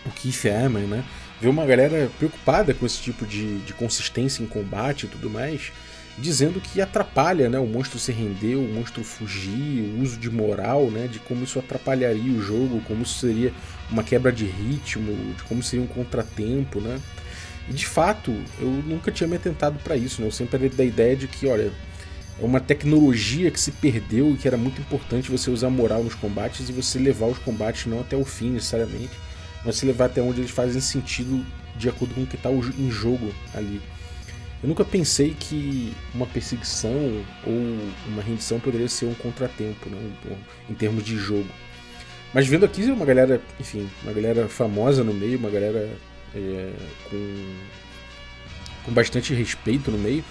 O 0.05 0.11
Keith 0.11 0.45
Eman, 0.45 0.81
né? 0.81 1.05
Ver 1.41 1.49
uma 1.49 1.65
galera 1.65 2.11
preocupada 2.19 2.75
com 2.75 2.85
esse 2.85 3.01
tipo 3.01 3.27
de, 3.27 3.59
de 3.61 3.73
consistência 3.73 4.43
em 4.43 4.47
combate 4.47 5.07
e 5.07 5.09
tudo 5.09 5.31
mais, 5.31 5.73
dizendo 6.19 6.61
que 6.61 6.81
atrapalha 6.81 7.49
né, 7.49 7.59
o 7.59 7.67
monstro 7.67 7.99
se 7.99 8.13
render, 8.13 8.57
o 8.57 8.69
monstro 8.69 9.03
fugir, 9.03 9.83
o 9.83 10.03
uso 10.03 10.19
de 10.19 10.31
moral, 10.31 10.91
né, 10.91 11.07
de 11.07 11.19
como 11.19 11.45
isso 11.45 11.59
atrapalharia 11.59 12.33
o 12.33 12.43
jogo, 12.43 12.83
como 12.87 13.03
isso 13.03 13.19
seria 13.21 13.53
uma 13.91 14.03
quebra 14.03 14.31
de 14.31 14.45
ritmo, 14.45 15.35
de 15.35 15.43
como 15.45 15.63
seria 15.63 15.85
um 15.85 15.89
contratempo, 15.89 16.81
né? 16.81 17.01
E 17.69 17.73
de 17.73 17.87
fato, 17.87 18.35
eu 18.61 18.69
nunca 18.69 19.11
tinha 19.11 19.29
me 19.29 19.37
atentado 19.37 19.79
para 19.83 19.97
isso, 19.97 20.21
né? 20.21 20.27
Eu 20.27 20.33
sempre 20.33 20.67
era 20.67 20.75
da 20.75 20.85
ideia 20.85 21.15
de 21.15 21.29
que, 21.29 21.47
olha, 21.47 21.73
é 22.41 22.45
uma 22.45 22.61
tecnologia 22.61 23.51
que 23.51 23.61
se 23.61 23.71
perdeu 23.71 24.33
e 24.33 24.37
que 24.37 24.49
era 24.49 24.57
muito 24.57 24.81
importante 24.81 25.31
você 25.31 25.51
usar 25.51 25.71
moral 25.71 26.03
nos 26.03 26.15
combates 26.15 26.69
e 26.69 26.73
você 26.73 26.99
levar 26.99 27.27
os 27.27 27.39
combates 27.39 27.87
não 27.87 28.01
até 28.01 28.17
o 28.17 28.25
fim 28.25 28.51
necessariamente, 28.51 29.13
mas 29.65 29.77
se 29.77 29.87
levar 29.87 30.07
até 30.07 30.21
onde 30.21 30.41
eles 30.41 30.51
fazem 30.51 30.81
sentido 30.81 31.45
de 31.77 31.89
acordo 31.89 32.15
com 32.15 32.23
o 32.23 32.27
que 32.27 32.37
está 32.37 32.51
em 32.51 32.91
jogo 32.91 33.33
ali. 33.55 33.81
Eu 34.63 34.69
nunca 34.69 34.85
pensei 34.85 35.35
que 35.39 35.93
uma 36.15 36.27
perseguição 36.27 37.25
ou 37.45 37.53
uma 38.07 38.23
rendição 38.23 38.61
poderia 38.61 38.89
ser 38.89 39.07
um 39.07 39.15
contratempo, 39.15 39.91
né, 39.91 39.99
em 40.71 40.75
termos 40.75 41.03
de 41.03 41.17
jogo. 41.17 41.49
Mas 42.33 42.47
vendo 42.47 42.65
aqui 42.65 42.85
uma 42.85 43.05
galera, 43.05 43.41
enfim, 43.59 43.91
uma 44.03 44.13
galera 44.13 44.49
famosa 44.49 45.03
no 45.03 45.13
meio, 45.13 45.39
uma 45.39 45.51
galera 45.51 45.91
é, 46.35 46.73
com, 47.11 47.55
com 48.85 48.93
bastante 48.93 49.35
respeito 49.35 49.91
no 49.91 49.99
meio, 49.99 50.25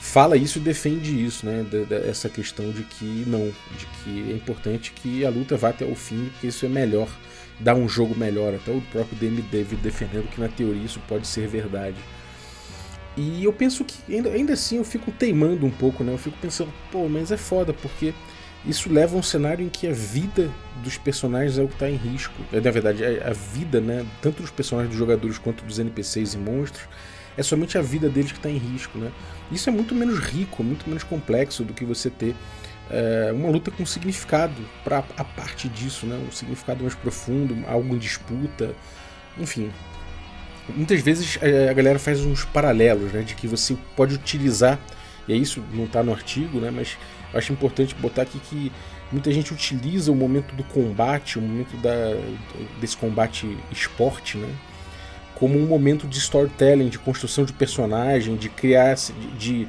fala 0.00 0.36
isso 0.36 0.58
e 0.58 0.62
defende 0.62 1.24
isso, 1.24 1.46
né? 1.46 1.64
Essa 2.08 2.28
questão 2.28 2.70
de 2.70 2.82
que 2.82 3.24
não, 3.26 3.52
de 3.78 3.86
que 3.86 4.32
é 4.32 4.34
importante 4.34 4.92
que 4.92 5.24
a 5.24 5.30
luta 5.30 5.56
vá 5.56 5.70
até 5.70 5.84
o 5.84 5.94
fim, 5.94 6.28
porque 6.32 6.48
isso 6.48 6.66
é 6.66 6.68
melhor, 6.68 7.08
dá 7.58 7.74
um 7.74 7.88
jogo 7.88 8.14
melhor. 8.14 8.54
Até 8.54 8.70
o 8.70 8.80
próprio 8.92 9.16
Demi 9.18 9.42
David 9.42 9.80
defendendo 9.80 10.28
que 10.28 10.40
na 10.40 10.48
teoria 10.48 10.84
isso 10.84 11.00
pode 11.08 11.26
ser 11.26 11.48
verdade. 11.48 11.96
E 13.16 13.44
eu 13.44 13.52
penso 13.52 13.84
que 13.84 14.14
ainda, 14.14 14.28
ainda 14.30 14.52
assim 14.52 14.76
eu 14.76 14.84
fico 14.84 15.10
teimando 15.10 15.64
um 15.64 15.70
pouco, 15.70 16.04
né? 16.04 16.12
Eu 16.12 16.18
fico 16.18 16.36
pensando, 16.40 16.72
pô, 16.92 17.08
mas 17.08 17.32
é 17.32 17.36
foda, 17.36 17.72
porque 17.72 18.12
isso 18.66 18.92
leva 18.92 19.14
a 19.14 19.18
um 19.18 19.22
cenário 19.22 19.64
em 19.64 19.68
que 19.68 19.86
a 19.86 19.92
vida 19.92 20.50
dos 20.82 20.98
personagens 20.98 21.56
é 21.56 21.62
o 21.62 21.68
que 21.68 21.74
está 21.74 21.88
em 21.88 21.96
risco. 21.96 22.34
É, 22.52 22.60
na 22.60 22.70
verdade, 22.70 23.04
a 23.04 23.32
vida, 23.32 23.80
né, 23.80 24.04
tanto 24.20 24.42
dos 24.42 24.50
personagens 24.50 24.90
dos 24.90 24.98
jogadores 24.98 25.38
quanto 25.38 25.64
dos 25.64 25.78
NPCs 25.78 26.34
e 26.34 26.38
monstros, 26.38 26.84
é 27.36 27.42
somente 27.42 27.78
a 27.78 27.82
vida 27.82 28.08
deles 28.08 28.32
que 28.32 28.38
está 28.38 28.50
em 28.50 28.58
risco. 28.58 28.98
Né? 28.98 29.12
Isso 29.52 29.68
é 29.68 29.72
muito 29.72 29.94
menos 29.94 30.18
rico, 30.18 30.64
muito 30.64 30.88
menos 30.88 31.04
complexo 31.04 31.62
do 31.62 31.72
que 31.72 31.84
você 31.84 32.10
ter 32.10 32.34
é, 32.90 33.30
uma 33.32 33.48
luta 33.50 33.70
com 33.70 33.86
significado 33.86 34.60
para 34.82 34.98
a 35.16 35.24
parte 35.24 35.68
disso, 35.68 36.04
né? 36.04 36.16
um 36.16 36.32
significado 36.32 36.82
mais 36.82 36.94
profundo, 36.94 37.56
algo 37.68 37.94
em 37.94 37.98
disputa, 37.98 38.74
enfim. 39.38 39.70
Muitas 40.74 41.00
vezes 41.00 41.38
a 41.70 41.72
galera 41.72 41.98
faz 41.98 42.20
uns 42.20 42.44
paralelos, 42.44 43.12
né, 43.12 43.22
de 43.22 43.34
que 43.34 43.46
você 43.46 43.76
pode 43.94 44.14
utilizar, 44.14 44.78
e 45.28 45.36
isso 45.36 45.62
não 45.72 45.84
está 45.84 46.02
no 46.02 46.12
artigo, 46.12 46.58
né, 46.60 46.70
mas 46.70 46.96
acho 47.32 47.52
importante 47.52 47.94
botar 47.94 48.22
aqui 48.22 48.38
que 48.40 48.72
muita 49.10 49.30
gente 49.32 49.52
utiliza 49.52 50.10
o 50.10 50.14
momento 50.14 50.54
do 50.54 50.64
combate, 50.64 51.38
o 51.38 51.42
momento 51.42 51.76
da, 51.76 52.16
desse 52.80 52.96
combate 52.96 53.56
esporte, 53.70 54.36
né? 54.36 54.48
Como 55.34 55.58
um 55.58 55.66
momento 55.66 56.06
de 56.06 56.18
storytelling, 56.18 56.88
de 56.88 56.98
construção 56.98 57.44
de 57.44 57.52
personagem, 57.52 58.36
de 58.36 58.48
criar, 58.48 58.96
de, 59.38 59.68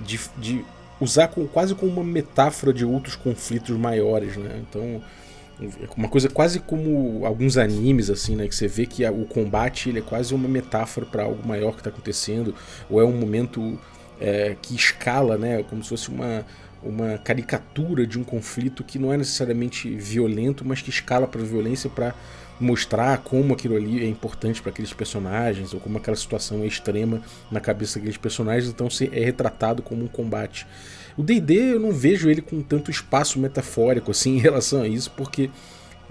de, 0.00 0.20
de 0.36 0.64
usar 1.00 1.28
com, 1.28 1.46
quase 1.46 1.74
como 1.74 1.90
uma 1.90 2.04
metáfora 2.04 2.72
de 2.72 2.84
outros 2.84 3.16
conflitos 3.16 3.76
maiores, 3.76 4.36
né? 4.36 4.62
Então, 4.68 4.82
é 4.82 5.25
uma 5.96 6.08
coisa 6.08 6.28
quase 6.28 6.60
como 6.60 7.24
alguns 7.24 7.56
animes, 7.56 8.10
assim, 8.10 8.36
né? 8.36 8.46
Que 8.46 8.54
você 8.54 8.68
vê 8.68 8.86
que 8.86 9.06
o 9.08 9.24
combate 9.24 9.88
ele 9.88 10.00
é 10.00 10.02
quase 10.02 10.34
uma 10.34 10.48
metáfora 10.48 11.06
para 11.06 11.24
algo 11.24 11.46
maior 11.46 11.72
que 11.72 11.78
está 11.78 11.90
acontecendo, 11.90 12.54
ou 12.90 13.00
é 13.00 13.04
um 13.04 13.12
momento 13.12 13.78
é, 14.20 14.56
que 14.60 14.74
escala, 14.74 15.38
né? 15.38 15.62
Como 15.62 15.82
se 15.82 15.88
fosse 15.88 16.08
uma, 16.10 16.44
uma 16.82 17.18
caricatura 17.18 18.06
de 18.06 18.18
um 18.18 18.24
conflito 18.24 18.84
que 18.84 18.98
não 18.98 19.12
é 19.12 19.16
necessariamente 19.16 19.88
violento, 19.96 20.64
mas 20.64 20.82
que 20.82 20.90
escala 20.90 21.26
para 21.26 21.42
violência 21.42 21.88
para 21.88 22.14
mostrar 22.58 23.18
como 23.18 23.52
aquilo 23.52 23.76
ali 23.76 24.02
é 24.02 24.08
importante 24.08 24.62
para 24.62 24.70
aqueles 24.70 24.92
personagens 24.92 25.74
ou 25.74 25.80
como 25.80 25.98
aquela 25.98 26.16
situação 26.16 26.62
é 26.62 26.66
extrema 26.66 27.20
na 27.50 27.60
cabeça 27.60 27.98
daqueles 27.98 28.16
personagens, 28.16 28.70
então 28.70 28.88
é 29.12 29.24
retratado 29.24 29.82
como 29.82 30.04
um 30.04 30.08
combate. 30.08 30.66
O 31.16 31.22
D&D 31.22 31.74
eu 31.74 31.80
não 31.80 31.92
vejo 31.92 32.28
ele 32.28 32.42
com 32.42 32.60
tanto 32.60 32.90
espaço 32.90 33.38
metafórico 33.38 34.10
assim 34.10 34.36
em 34.36 34.38
relação 34.38 34.82
a 34.82 34.88
isso, 34.88 35.10
porque 35.12 35.50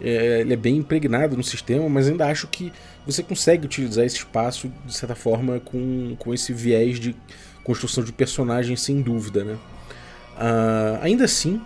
é, 0.01 0.41
ele 0.41 0.53
é 0.53 0.57
bem 0.57 0.77
impregnado 0.77 1.37
no 1.37 1.43
sistema, 1.43 1.87
mas 1.87 2.07
ainda 2.07 2.27
acho 2.27 2.47
que 2.47 2.71
você 3.05 3.21
consegue 3.21 3.65
utilizar 3.65 4.05
esse 4.05 4.17
espaço 4.17 4.71
de 4.85 4.93
certa 4.93 5.15
forma 5.15 5.59
com, 5.59 6.15
com 6.17 6.33
esse 6.33 6.51
viés 6.51 6.99
de 6.99 7.15
construção 7.63 8.03
de 8.03 8.11
personagens 8.11 8.81
sem 8.81 9.01
dúvida, 9.01 9.43
né? 9.43 9.57
Uh, 10.35 10.99
ainda 11.01 11.23
assim, 11.23 11.61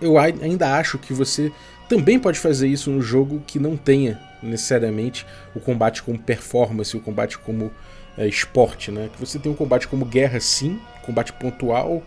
eu 0.00 0.18
ainda 0.18 0.76
acho 0.76 0.98
que 0.98 1.12
você 1.12 1.52
também 1.88 2.18
pode 2.18 2.38
fazer 2.38 2.66
isso 2.66 2.90
no 2.90 3.02
jogo 3.02 3.42
que 3.46 3.58
não 3.58 3.76
tenha 3.76 4.18
necessariamente 4.42 5.26
o 5.54 5.60
combate 5.60 6.02
como 6.02 6.18
performance, 6.18 6.96
o 6.96 7.00
combate 7.00 7.38
como 7.38 7.70
é, 8.16 8.26
esporte, 8.26 8.90
né? 8.90 9.10
Que 9.12 9.20
você 9.20 9.38
tem 9.38 9.52
um 9.52 9.54
combate 9.54 9.86
como 9.86 10.04
guerra, 10.04 10.40
sim, 10.40 10.80
combate 11.02 11.32
pontual, 11.32 12.02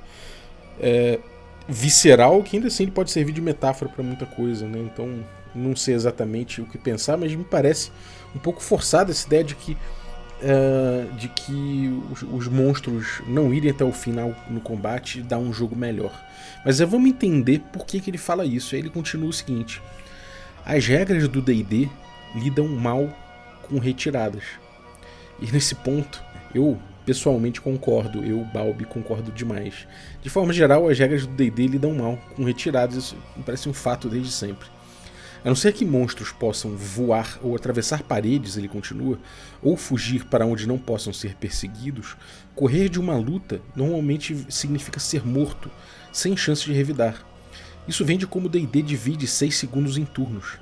é, 0.80 1.20
visceral, 1.68 2.42
que 2.44 2.58
ainda 2.58 2.68
assim 2.68 2.88
pode 2.88 3.12
servir 3.12 3.34
de 3.34 3.42
metáfora 3.42 3.90
para 3.90 4.04
muita 4.04 4.26
coisa, 4.26 4.68
né? 4.68 4.80
Então, 4.80 5.24
não 5.54 5.76
sei 5.76 5.96
exatamente 5.96 6.62
o 6.62 6.66
que 6.66 6.78
pensar, 6.78 7.18
mas 7.18 7.34
me 7.34 7.44
parece 7.44 7.92
um 8.36 8.40
pouco 8.40 8.62
forçada 8.62 9.12
essa 9.12 9.26
ideia 9.26 9.44
de 9.44 9.56
que 9.56 9.78
uh, 10.42 11.12
de 11.16 11.30
que 11.30 12.02
os, 12.12 12.22
os, 12.24 12.48
monstros 12.48 13.22
não 13.28 13.54
irem 13.54 13.72
até 13.72 13.84
o 13.84 13.92
final 13.92 14.36
no 14.50 14.60
combate 14.60 15.22
dá 15.22 15.38
um 15.38 15.54
jogo 15.54 15.76
melhor. 15.76 16.12
Mas 16.64 16.82
é, 16.82 16.86
vamos 16.86 17.10
entender 17.10 17.62
por 17.72 17.86
que, 17.86 18.00
que 18.00 18.10
ele 18.10 18.18
fala 18.18 18.46
isso. 18.46 18.76
Aí 18.76 18.82
ele 18.82 18.90
continua 18.90 19.30
o 19.30 19.34
seguinte: 19.34 19.82
as 20.66 20.86
regras 20.86 21.28
do 21.28 21.42
DD 21.42 21.90
lidam 22.36 22.68
mal 22.68 23.10
com 23.64 23.80
retiradas. 23.80 24.44
E 25.40 25.52
nesse 25.52 25.76
ponto, 25.76 26.24
eu 26.54 26.78
pessoalmente 27.06 27.62
concordo, 27.62 28.24
eu, 28.24 28.44
Balbi, 28.46 28.86
concordo 28.86 29.32
demais. 29.32 29.88
De 30.22 30.30
forma 30.30 30.52
geral, 30.52 30.90
as 30.90 30.98
regras 30.98 31.26
do 31.26 31.34
DD 31.34 31.68
lidam 31.68 31.94
mal 31.94 32.18
com 32.36 32.44
retiradas, 32.44 32.96
isso 32.96 33.18
parece 33.46 33.70
um 33.70 33.74
fato 33.74 34.10
desde 34.10 34.32
sempre. 34.32 34.68
A 35.44 35.50
não 35.50 35.56
ser 35.56 35.74
que 35.74 35.86
monstros 35.86 36.32
possam 36.32 36.76
voar 36.76 37.38
ou 37.44 37.56
atravessar 37.56 38.02
paredes, 38.02 38.58
ele 38.58 38.68
continua, 38.68 39.20
ou 39.62 39.78
fugir 39.78 40.26
para 40.26 40.44
onde 40.44 40.68
não 40.68 40.80
possam 40.80 41.14
ser 41.14 41.36
perseguidos, 41.36 42.18
correr 42.56 42.90
de 42.90 43.00
uma 43.00 43.16
luta 43.16 43.62
normalmente 43.76 44.36
significa 44.50 45.00
ser 45.00 45.24
morto, 45.24 45.70
sem 46.12 46.36
chance 46.36 46.66
de 46.66 46.74
revidar. 46.74 47.24
Isso 47.88 48.04
vem 48.04 48.18
de 48.18 48.26
como 48.26 48.50
D&D 48.50 48.82
divide 48.82 49.28
6 49.28 49.56
segundos 49.56 50.00
em 50.00 50.06
turnos. 50.06 50.58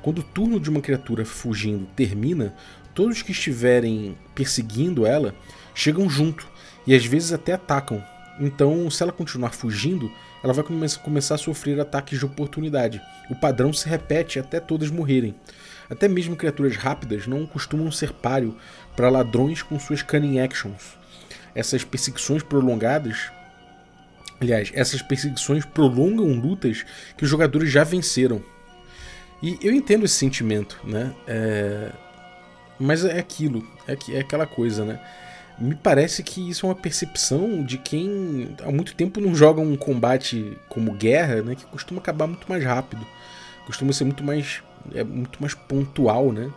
Quando 0.00 0.20
o 0.20 0.22
turno 0.22 0.60
de 0.60 0.70
uma 0.70 0.80
criatura 0.80 1.24
fugindo 1.24 1.88
termina, 1.96 2.54
todos 2.94 3.22
que 3.22 3.32
estiverem 3.32 4.16
perseguindo 4.36 5.04
ela 5.04 5.34
chegam 5.78 6.10
junto 6.10 6.44
e 6.84 6.94
às 6.94 7.06
vezes 7.06 7.32
até 7.32 7.52
atacam. 7.52 8.04
Então, 8.40 8.90
se 8.90 9.02
ela 9.02 9.12
continuar 9.12 9.52
fugindo, 9.52 10.10
ela 10.42 10.52
vai 10.52 10.64
começar 11.02 11.36
a 11.36 11.38
sofrer 11.38 11.78
ataques 11.80 12.18
de 12.18 12.24
oportunidade. 12.24 13.00
O 13.30 13.36
padrão 13.36 13.72
se 13.72 13.88
repete 13.88 14.40
até 14.40 14.58
todas 14.58 14.90
morrerem. 14.90 15.36
Até 15.88 16.08
mesmo 16.08 16.36
criaturas 16.36 16.76
rápidas 16.76 17.26
não 17.26 17.46
costumam 17.46 17.90
ser 17.92 18.12
páreo 18.12 18.56
para 18.96 19.08
ladrões 19.08 19.62
com 19.62 19.78
suas 19.78 20.02
cunning 20.02 20.40
actions. 20.40 20.96
Essas 21.54 21.84
perseguições 21.84 22.42
prolongadas. 22.42 23.30
Aliás, 24.40 24.70
essas 24.74 25.00
perseguições 25.00 25.64
prolongam 25.64 26.32
lutas 26.40 26.84
que 27.16 27.24
os 27.24 27.30
jogadores 27.30 27.70
já 27.70 27.84
venceram. 27.84 28.42
E 29.42 29.56
eu 29.62 29.72
entendo 29.72 30.04
esse 30.04 30.14
sentimento, 30.14 30.80
né? 30.84 31.14
É... 31.26 31.92
Mas 32.78 33.04
é 33.04 33.18
aquilo, 33.18 33.66
é, 33.88 33.96
é 34.12 34.20
aquela 34.20 34.46
coisa, 34.46 34.84
né? 34.84 35.00
Me 35.60 35.74
parece 35.74 36.22
que 36.22 36.48
isso 36.48 36.66
é 36.66 36.68
uma 36.68 36.74
percepção 36.74 37.62
de 37.64 37.78
quem 37.78 38.54
há 38.62 38.70
muito 38.70 38.94
tempo 38.94 39.20
não 39.20 39.34
joga 39.34 39.60
um 39.60 39.76
combate 39.76 40.56
como 40.68 40.92
guerra, 40.92 41.42
né, 41.42 41.54
que 41.54 41.66
costuma 41.66 42.00
acabar 42.00 42.26
muito 42.26 42.48
mais 42.48 42.62
rápido, 42.62 43.06
costuma 43.66 43.92
ser 43.92 44.04
muito 44.04 44.22
mais 44.22 44.62
é 44.94 45.02
muito 45.04 45.38
mais 45.40 45.54
pontual, 45.54 46.32
né? 46.32 46.50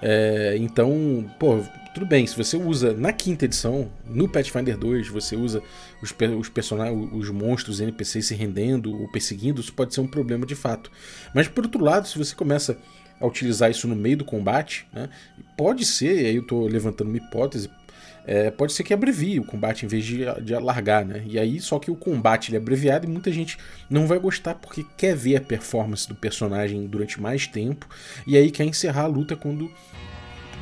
É, 0.00 0.56
então, 0.58 1.28
pô, 1.38 1.60
tudo 1.92 2.06
bem, 2.06 2.26
se 2.26 2.36
você 2.36 2.56
usa 2.56 2.92
na 2.92 3.12
quinta 3.12 3.44
edição, 3.44 3.90
no 4.06 4.28
Pathfinder 4.28 4.78
2, 4.78 5.08
você 5.08 5.34
usa 5.34 5.60
os, 6.00 6.14
os 6.38 6.48
personagens, 6.48 7.08
os 7.12 7.30
monstros 7.30 7.80
NPCs 7.80 8.26
se 8.26 8.34
rendendo 8.34 8.92
ou 8.96 9.08
perseguindo, 9.10 9.60
isso 9.60 9.72
pode 9.72 9.92
ser 9.92 10.00
um 10.00 10.06
problema 10.06 10.46
de 10.46 10.54
fato. 10.54 10.90
Mas 11.34 11.48
por 11.48 11.64
outro 11.64 11.82
lado, 11.82 12.06
se 12.06 12.16
você 12.16 12.34
começa 12.34 12.78
a 13.20 13.26
utilizar 13.26 13.70
isso 13.70 13.88
no 13.88 13.96
meio 13.96 14.18
do 14.18 14.24
combate, 14.24 14.86
né, 14.92 15.08
pode 15.56 15.84
ser, 15.84 16.26
aí 16.26 16.36
eu 16.36 16.42
estou 16.42 16.68
levantando 16.68 17.08
uma 17.08 17.16
hipótese, 17.16 17.68
é, 18.30 18.50
pode 18.50 18.74
ser 18.74 18.84
que 18.84 18.92
abrevie 18.92 19.40
o 19.40 19.44
combate 19.44 19.86
em 19.86 19.88
vez 19.88 20.04
de, 20.04 20.18
de 20.42 20.54
alargar, 20.54 21.02
né? 21.02 21.22
E 21.26 21.38
aí, 21.38 21.58
só 21.60 21.78
que 21.78 21.90
o 21.90 21.96
combate 21.96 22.50
ele 22.50 22.58
é 22.58 22.60
abreviado 22.60 23.06
e 23.06 23.08
muita 23.08 23.32
gente 23.32 23.56
não 23.88 24.06
vai 24.06 24.18
gostar 24.18 24.54
porque 24.54 24.84
quer 24.98 25.16
ver 25.16 25.36
a 25.36 25.40
performance 25.40 26.06
do 26.06 26.14
personagem 26.14 26.86
durante 26.86 27.18
mais 27.18 27.46
tempo 27.46 27.88
e 28.26 28.36
aí 28.36 28.50
quer 28.50 28.64
encerrar 28.64 29.04
a 29.04 29.06
luta 29.06 29.34
quando 29.34 29.70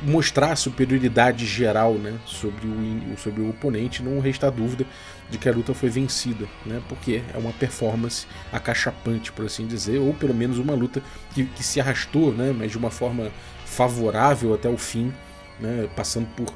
mostrar 0.01 0.53
a 0.53 0.55
superioridade 0.55 1.45
geral 1.45 1.95
né, 1.95 2.17
sobre, 2.25 2.65
o, 2.65 3.17
sobre 3.17 3.41
o 3.41 3.49
oponente, 3.49 4.01
não 4.01 4.21
restar 4.21 4.49
dúvida 4.49 4.85
de 5.29 5.37
que 5.37 5.49
a 5.49 5.51
luta 5.51 5.73
foi 5.73 5.89
vencida, 5.89 6.45
né, 6.65 6.81
porque 6.87 7.21
é 7.33 7.37
uma 7.37 7.51
performance 7.51 8.27
acachapante, 8.49 9.29
por 9.31 9.45
assim 9.45 9.67
dizer, 9.67 9.99
ou 9.99 10.13
pelo 10.13 10.33
menos 10.33 10.57
uma 10.57 10.73
luta 10.73 11.01
que, 11.33 11.43
que 11.45 11.63
se 11.63 11.81
arrastou, 11.81 12.31
né, 12.31 12.55
mas 12.57 12.71
de 12.71 12.77
uma 12.77 12.91
forma 12.91 13.29
favorável 13.65 14.53
até 14.53 14.69
o 14.69 14.77
fim, 14.77 15.11
né, 15.59 15.89
passando 15.95 16.27
por, 16.27 16.53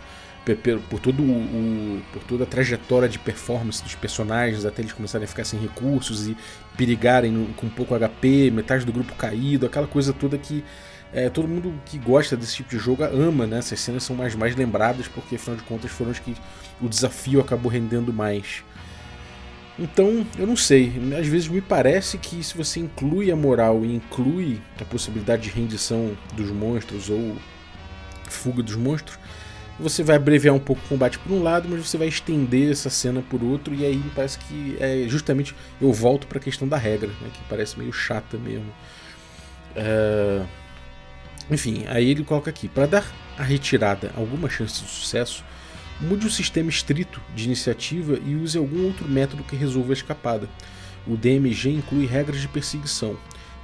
por, 0.89 0.99
todo 0.99 1.21
o, 1.21 2.01
por 2.11 2.23
toda 2.23 2.43
a 2.43 2.47
trajetória 2.47 3.07
de 3.07 3.19
performance 3.19 3.83
dos 3.83 3.95
personagens 3.95 4.65
até 4.65 4.81
eles 4.81 4.93
começarem 4.93 5.25
a 5.25 5.27
ficar 5.27 5.43
sem 5.43 5.59
recursos 5.59 6.27
e 6.27 6.35
perigarem 6.75 7.53
com 7.55 7.69
pouco 7.69 7.95
HP, 7.97 8.49
metade 8.51 8.85
do 8.85 8.91
grupo 8.91 9.13
caído, 9.15 9.65
aquela 9.65 9.87
coisa 9.87 10.11
toda 10.13 10.37
que 10.37 10.63
é, 11.13 11.29
todo 11.29 11.47
mundo 11.47 11.73
que 11.85 11.97
gosta 11.97 12.37
desse 12.37 12.55
tipo 12.55 12.69
de 12.69 12.77
jogo 12.77 13.03
ama, 13.03 13.45
né? 13.45 13.59
Essas 13.59 13.79
cenas 13.81 14.03
são 14.03 14.15
mais, 14.15 14.33
mais 14.33 14.55
lembradas 14.55 15.07
porque, 15.07 15.35
afinal 15.35 15.57
de 15.57 15.63
contas, 15.63 15.91
foram 15.91 16.11
as 16.11 16.19
que 16.19 16.35
o 16.81 16.87
desafio 16.87 17.41
acabou 17.41 17.69
rendendo 17.69 18.13
mais. 18.13 18.63
Então, 19.77 20.25
eu 20.37 20.47
não 20.47 20.55
sei. 20.55 20.93
Às 21.19 21.27
vezes 21.27 21.47
me 21.47 21.59
parece 21.59 22.17
que 22.17 22.41
se 22.43 22.55
você 22.55 22.79
inclui 22.79 23.31
a 23.31 23.35
moral 23.35 23.83
e 23.83 23.93
inclui 23.93 24.61
a 24.79 24.85
possibilidade 24.85 25.43
de 25.43 25.49
rendição 25.49 26.15
dos 26.33 26.49
monstros 26.49 27.09
ou 27.09 27.35
fuga 28.29 28.63
dos 28.63 28.75
monstros, 28.75 29.19
você 29.81 30.03
vai 30.03 30.15
abreviar 30.15 30.53
um 30.53 30.59
pouco 30.59 30.81
o 30.85 30.87
combate 30.89 31.17
por 31.19 31.31
um 31.31 31.41
lado, 31.41 31.67
mas 31.69 31.87
você 31.87 31.97
vai 31.97 32.07
estender 32.07 32.71
essa 32.71 32.89
cena 32.89 33.21
por 33.21 33.43
outro, 33.43 33.73
e 33.73 33.85
aí 33.85 34.01
parece 34.15 34.37
que 34.39 34.77
é 34.79 35.05
justamente 35.07 35.55
eu 35.79 35.91
volto 35.91 36.27
para 36.27 36.37
a 36.37 36.41
questão 36.41 36.67
da 36.67 36.77
regra, 36.77 37.09
né, 37.21 37.29
que 37.33 37.39
parece 37.49 37.77
meio 37.77 37.91
chata 37.91 38.37
mesmo. 38.37 38.71
É... 39.75 40.43
Enfim, 41.49 41.83
aí 41.87 42.09
ele 42.09 42.23
coloca 42.23 42.49
aqui: 42.49 42.67
para 42.67 42.85
dar 42.85 43.05
à 43.37 43.43
retirada 43.43 44.11
alguma 44.15 44.49
chance 44.49 44.81
de 44.81 44.89
sucesso, 44.89 45.43
mude 45.99 46.25
o 46.25 46.31
sistema 46.31 46.69
estrito 46.69 47.21
de 47.35 47.45
iniciativa 47.45 48.19
e 48.25 48.35
use 48.35 48.57
algum 48.57 48.85
outro 48.85 49.07
método 49.07 49.43
que 49.43 49.55
resolva 49.55 49.91
a 49.91 49.93
escapada. 49.93 50.49
O 51.07 51.17
DMG 51.17 51.71
inclui 51.71 52.05
regras 52.05 52.41
de 52.41 52.47
perseguição, 52.47 53.17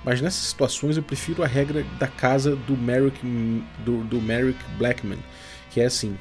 mas 0.04 0.22
nessas 0.22 0.42
situações 0.42 0.98
eu 0.98 1.04
prefiro 1.04 1.44
a 1.44 1.48
regra 1.48 1.86
da 2.00 2.08
casa 2.08 2.56
do 2.56 2.76
Merrick, 2.76 3.20
do, 3.86 4.04
do 4.04 4.22
Merrick 4.22 4.60
Blackman, 4.78 5.20
que 5.78 5.82
é 5.82 5.86
assim: 5.86 6.18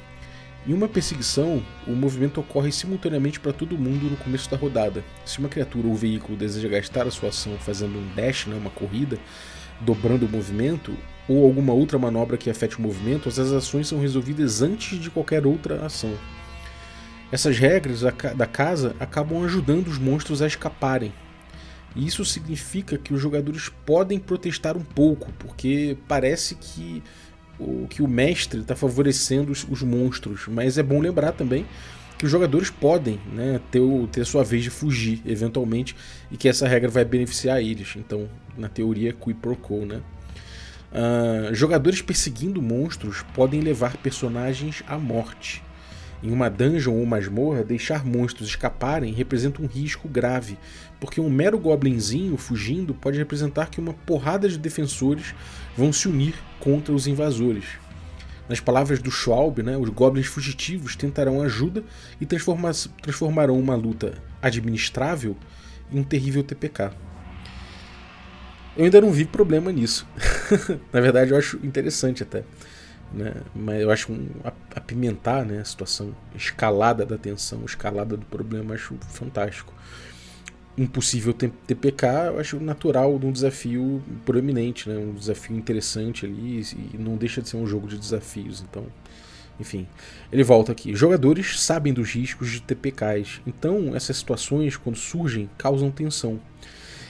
em 0.67 0.73
uma 0.73 0.87
perseguição, 0.87 1.63
o 1.87 1.91
movimento 1.93 2.39
ocorre 2.39 2.71
simultaneamente 2.71 3.39
para 3.39 3.51
todo 3.51 3.75
mundo 3.75 4.07
no 4.07 4.15
começo 4.17 4.51
da 4.51 4.55
rodada. 4.55 5.03
Se 5.25 5.39
uma 5.39 5.49
criatura 5.49 5.87
ou 5.87 5.95
veículo 5.95 6.37
deseja 6.37 6.69
gastar 6.69 7.07
a 7.07 7.11
sua 7.11 7.29
ação 7.29 7.57
fazendo 7.57 7.97
um 7.97 8.13
dash, 8.13 8.45
né, 8.45 8.55
uma 8.55 8.69
corrida, 8.69 9.17
dobrando 9.81 10.27
o 10.27 10.29
movimento, 10.29 10.95
ou 11.27 11.43
alguma 11.43 11.73
outra 11.73 11.97
manobra 11.97 12.37
que 12.37 12.51
afete 12.51 12.77
o 12.77 12.81
movimento, 12.81 13.27
as 13.27 13.39
ações 13.39 13.87
são 13.87 13.99
resolvidas 13.99 14.61
antes 14.61 14.99
de 14.99 15.09
qualquer 15.09 15.47
outra 15.47 15.83
ação. 15.83 16.13
Essas 17.31 17.57
regras 17.57 18.01
da 18.01 18.45
casa 18.45 18.95
acabam 18.99 19.43
ajudando 19.43 19.87
os 19.87 19.97
monstros 19.97 20.43
a 20.43 20.47
escaparem. 20.47 21.11
E 21.95 22.05
isso 22.05 22.23
significa 22.23 22.95
que 22.95 23.11
os 23.11 23.19
jogadores 23.19 23.69
podem 23.85 24.19
protestar 24.19 24.77
um 24.77 24.83
pouco, 24.83 25.33
porque 25.39 25.97
parece 26.07 26.53
que 26.53 27.01
o, 27.59 27.87
que 27.87 28.01
o 28.01 28.07
mestre 28.07 28.61
está 28.61 28.75
favorecendo 28.75 29.51
os, 29.51 29.65
os, 29.69 29.81
monstros. 29.83 30.47
Mas 30.47 30.77
é 30.77 30.83
bom 30.83 30.99
lembrar 30.99 31.31
também 31.31 31.65
que 32.17 32.25
os 32.25 32.31
jogadores 32.31 32.69
podem 32.69 33.19
né, 33.31 33.59
ter, 33.71 33.81
ter 34.11 34.21
a 34.21 34.25
sua 34.25 34.43
vez 34.43 34.63
de 34.63 34.69
fugir, 34.69 35.21
eventualmente, 35.25 35.95
e 36.31 36.37
que 36.37 36.49
essa 36.49 36.67
regra 36.67 36.89
vai 36.89 37.05
beneficiar 37.05 37.61
eles. 37.61 37.95
Então, 37.95 38.27
na 38.57 38.67
teoria, 38.67 39.13
qui 39.13 39.33
pro 39.33 39.55
quo, 39.55 39.85
né? 39.85 40.01
Uh, 40.89 41.53
jogadores 41.53 42.01
perseguindo 42.01 42.61
monstros 42.61 43.23
podem 43.35 43.59
levar 43.59 43.97
personagens 43.97 44.81
à 44.87 44.97
morte. 44.97 45.61
Em 46.23 46.31
uma 46.31 46.49
dungeon 46.49 46.95
ou 46.95 47.05
masmorra, 47.05 47.63
deixar 47.63 48.03
monstros 48.05 48.49
escaparem 48.49 49.13
representa 49.13 49.61
um 49.61 49.67
risco 49.67 50.07
grave, 50.07 50.57
porque 50.99 51.21
um 51.21 51.29
mero 51.29 51.59
goblinzinho 51.59 52.35
fugindo 52.37 52.93
pode 52.93 53.17
representar 53.17 53.69
que 53.69 53.79
uma 53.79 53.93
porrada 53.93 54.49
de 54.49 54.57
defensores 54.57 55.35
vão 55.75 55.93
se 55.93 56.07
unir 56.07 56.33
contra 56.59 56.93
os 56.93 57.05
invasores. 57.05 57.65
Nas 58.49 58.59
palavras 58.59 58.99
do 58.99 59.11
Schwalbe, 59.11 59.61
né, 59.61 59.77
os 59.77 59.89
goblins 59.89 60.25
fugitivos 60.25 60.95
tentarão 60.95 61.41
ajuda 61.41 61.83
e 62.19 62.25
transformarão 62.25 63.59
uma 63.59 63.75
luta 63.75 64.13
administrável 64.41 65.35
em 65.91 65.99
um 65.99 66.03
terrível 66.03 66.43
TPK. 66.43 66.91
Eu 68.77 68.85
ainda 68.85 69.01
não 69.01 69.11
vi 69.11 69.25
problema 69.25 69.71
nisso. 69.71 70.07
Na 70.93 71.01
verdade, 71.01 71.31
eu 71.31 71.37
acho 71.37 71.59
interessante 71.63 72.23
até. 72.23 72.43
Né? 73.13 73.33
Mas 73.55 73.81
eu 73.81 73.91
acho 73.91 74.11
um, 74.11 74.27
apimentar 74.75 75.45
né, 75.45 75.59
a 75.59 75.65
situação, 75.65 76.13
escalada 76.35 77.05
da 77.05 77.17
tensão, 77.17 77.63
escalada 77.65 78.17
do 78.17 78.25
problema, 78.25 78.75
acho 78.75 78.95
fantástico. 79.09 79.73
Impossível 80.77 81.33
TPK, 81.33 82.05
eu 82.27 82.39
acho 82.39 82.59
natural 82.59 83.17
de 83.17 83.25
um 83.25 83.31
desafio 83.31 84.03
proeminente, 84.23 84.87
né? 84.87 84.95
um 84.95 85.13
desafio 85.13 85.57
interessante 85.57 86.25
ali, 86.25 86.61
e 86.93 86.97
não 86.99 87.17
deixa 87.17 87.41
de 87.41 87.49
ser 87.49 87.57
um 87.57 87.65
jogo 87.65 87.87
de 87.87 87.97
desafios. 87.97 88.61
Então, 88.61 88.85
enfim, 89.59 89.87
ele 90.31 90.43
volta 90.43 90.71
aqui. 90.71 90.95
Jogadores 90.95 91.59
sabem 91.59 91.91
dos 91.91 92.11
riscos 92.11 92.51
de 92.51 92.61
TPKs, 92.61 93.41
então 93.47 93.95
essas 93.95 94.17
situações, 94.17 94.77
quando 94.77 94.97
surgem, 94.97 95.49
causam 95.57 95.89
tensão. 95.89 96.39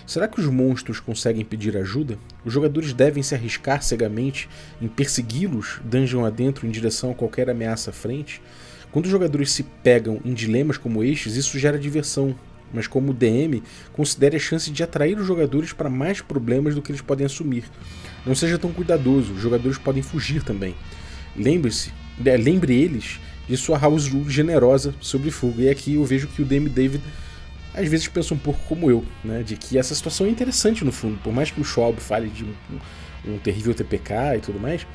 Será 0.08 0.26
que 0.26 0.39
os 0.39 0.46
monstros 0.46 1.02
conseguem 1.02 1.43
pedir 1.43 1.76
ajuda? 1.76 2.17
Os 2.46 2.54
jogadores 2.54 2.93
devem 2.93 3.22
se 3.22 3.36
arriscar 3.36 3.84
cegamente 3.84 4.48
em 4.82 4.88
persegui-los 4.88 5.82
dungeon 5.84 6.24
adentro 6.24 6.65
em 6.65 6.72
direção 6.72 7.12
a 7.12 7.13
qualquer 7.13 7.50
ameaça 7.50 7.89
à 7.89 7.93
frente? 7.93 8.41
Quando 8.89 9.04
os 9.04 9.12
jogadores 9.12 9.52
se 9.52 9.63
pegam 9.63 10.22
em 10.24 10.34
dilemas 10.34 10.78
como 10.78 11.04
estes, 11.04 11.36
isso 11.36 11.60
gera 11.60 11.78
diversão, 11.78 12.34
mas 12.74 12.88
como 12.88 13.13
DM, 13.13 13.62
considere 13.91 14.38
a 14.38 14.39
chance 14.39 14.72
de 14.72 14.82
atrair 14.82 15.20
os 15.20 15.28
jogadores 15.28 15.74
para 15.74 15.89
mais 15.89 16.22
problemas 16.22 16.74
do 16.74 16.82
que 16.82 16.89
eles 16.89 17.02
podem 17.02 17.26
assumir. 17.26 17.65
Não 18.26 18.34
seja 18.34 18.58
tão 18.58 18.72
cuidadoso, 18.72 19.34
os 19.34 19.41
jogadores 19.41 19.78
podem 19.78 20.02
fugir 20.02 20.41
também. 20.41 20.74
Lembre-se, 21.36 21.91
é, 22.26 22.38
lembre 22.38 22.74
eles 22.74 23.20
de 23.46 23.58
sua 23.58 23.78
house 23.78 24.08
rule 24.08 24.30
generosa 24.30 24.96
sobre 25.02 25.32
fuga. 25.32 25.63
E 25.63 25.70
aqui 25.70 25.96
eu 25.96 26.06
vejo 26.06 26.28
que 26.28 26.41
o 26.41 26.46
DM 26.46 26.70
David 26.70 27.04
às 27.78 27.88
vezes 27.88 28.08
pensa 28.08 28.34
um 28.34 28.38
pouco 28.38 28.60
como 28.68 28.90
eu, 28.90 29.06
né? 29.24 29.44
De 29.44 29.56
que 29.56 29.78
essa 29.78 29.94
situação 29.94 30.26
é 30.26 30.30
interessante 30.30 30.84
no 30.84 30.92
fundo, 30.92 31.20
por 31.24 31.32
mais 31.32 31.52
que 31.52 31.62
o 31.62 31.63
Schwab 31.63 32.00
fale 32.02 32.28
de 32.30 32.44
um, 32.44 32.54
um 33.34 33.38
terrível 33.38 33.74
TPK 33.74 34.38
e 34.38 34.40
tudo 34.40 34.60
mais, 34.60 34.86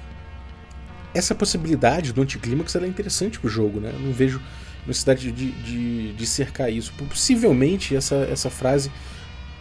essa 1.14 1.34
possibilidade 1.34 2.12
do 2.12 2.20
anticlímax 2.22 2.74
é 2.74 2.86
interessante 2.86 3.38
pro 3.38 3.48
jogo, 3.48 3.78
né? 3.78 3.90
Eu 3.92 4.00
não 4.00 4.12
vejo 4.12 4.40
necessidade 4.86 5.30
de, 5.30 5.52
de, 5.52 6.12
de, 6.12 6.26
cercar 6.26 6.72
isso. 6.72 6.92
Possivelmente 6.94 7.94
essa, 7.94 8.16
essa 8.30 8.50
frase 8.50 8.90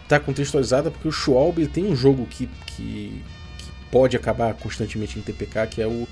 está 0.02 0.18
contextualizada 0.18 0.90
porque 0.90 1.06
o 1.06 1.12
Schwalbe 1.12 1.68
tem 1.68 1.86
um 1.86 1.94
jogo 1.94 2.26
que, 2.26 2.48
que, 2.66 3.22
que, 3.58 3.70
pode 3.90 4.16
acabar 4.16 4.52
constantemente 4.54 5.18
em 5.18 5.22
TPK, 5.22 5.66
que 5.68 5.80
é 5.80 5.86
o, 5.86 6.08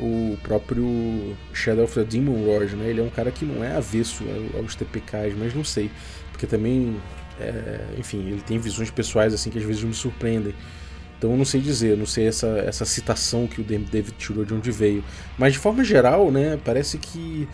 o 0.00 0.38
próprio 0.42 1.36
Shadow 1.52 1.84
of 1.84 1.94
the 1.94 2.04
Demon 2.04 2.44
Lord, 2.44 2.74
né? 2.74 2.88
Ele 2.88 3.00
é 3.00 3.04
um 3.04 3.10
cara 3.10 3.30
que 3.30 3.44
não 3.44 3.62
é 3.62 3.76
avesso 3.76 4.24
aos 4.56 4.74
TPKs, 4.74 5.34
mas 5.38 5.54
não 5.54 5.64
sei 5.64 5.90
porque 6.40 6.46
também, 6.46 6.96
é, 7.38 7.80
enfim, 7.98 8.26
ele 8.26 8.40
tem 8.40 8.58
visões 8.58 8.90
pessoais 8.90 9.34
assim 9.34 9.50
que 9.50 9.58
às 9.58 9.64
vezes 9.64 9.84
me 9.84 9.92
surpreendem. 9.92 10.54
Então 11.18 11.32
eu 11.32 11.36
não 11.36 11.44
sei 11.44 11.60
dizer, 11.60 11.98
não 11.98 12.06
sei 12.06 12.28
essa, 12.28 12.46
essa 12.66 12.86
citação 12.86 13.46
que 13.46 13.60
o 13.60 13.64
David 13.64 14.14
tirou 14.16 14.42
de 14.42 14.54
onde 14.54 14.70
veio. 14.70 15.04
Mas 15.36 15.52
de 15.52 15.58
forma 15.58 15.84
geral, 15.84 16.30
né, 16.30 16.58
parece 16.64 16.96
que 16.96 17.46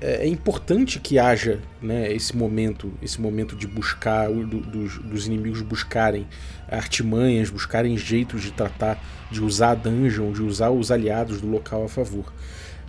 é, 0.00 0.24
é 0.24 0.28
importante 0.28 0.98
que 1.00 1.18
haja 1.18 1.60
né, 1.80 2.12
esse 2.12 2.36
momento, 2.36 2.92
esse 3.02 3.20
momento 3.20 3.56
de 3.56 3.66
buscar, 3.66 4.28
do, 4.28 4.60
dos, 4.60 4.98
dos, 4.98 5.26
inimigos 5.26 5.62
buscarem 5.62 6.26
artimanhas, 6.68 7.50
buscarem 7.50 7.96
jeitos 7.96 8.42
de 8.42 8.52
tratar, 8.52 9.02
de 9.30 9.42
usar 9.42 9.70
a 9.70 9.74
dungeon, 9.74 10.32
de 10.32 10.42
usar 10.42 10.70
os 10.70 10.90
aliados 10.90 11.40
do 11.40 11.48
local 11.48 11.84
a 11.84 11.88
favor. 11.88 12.32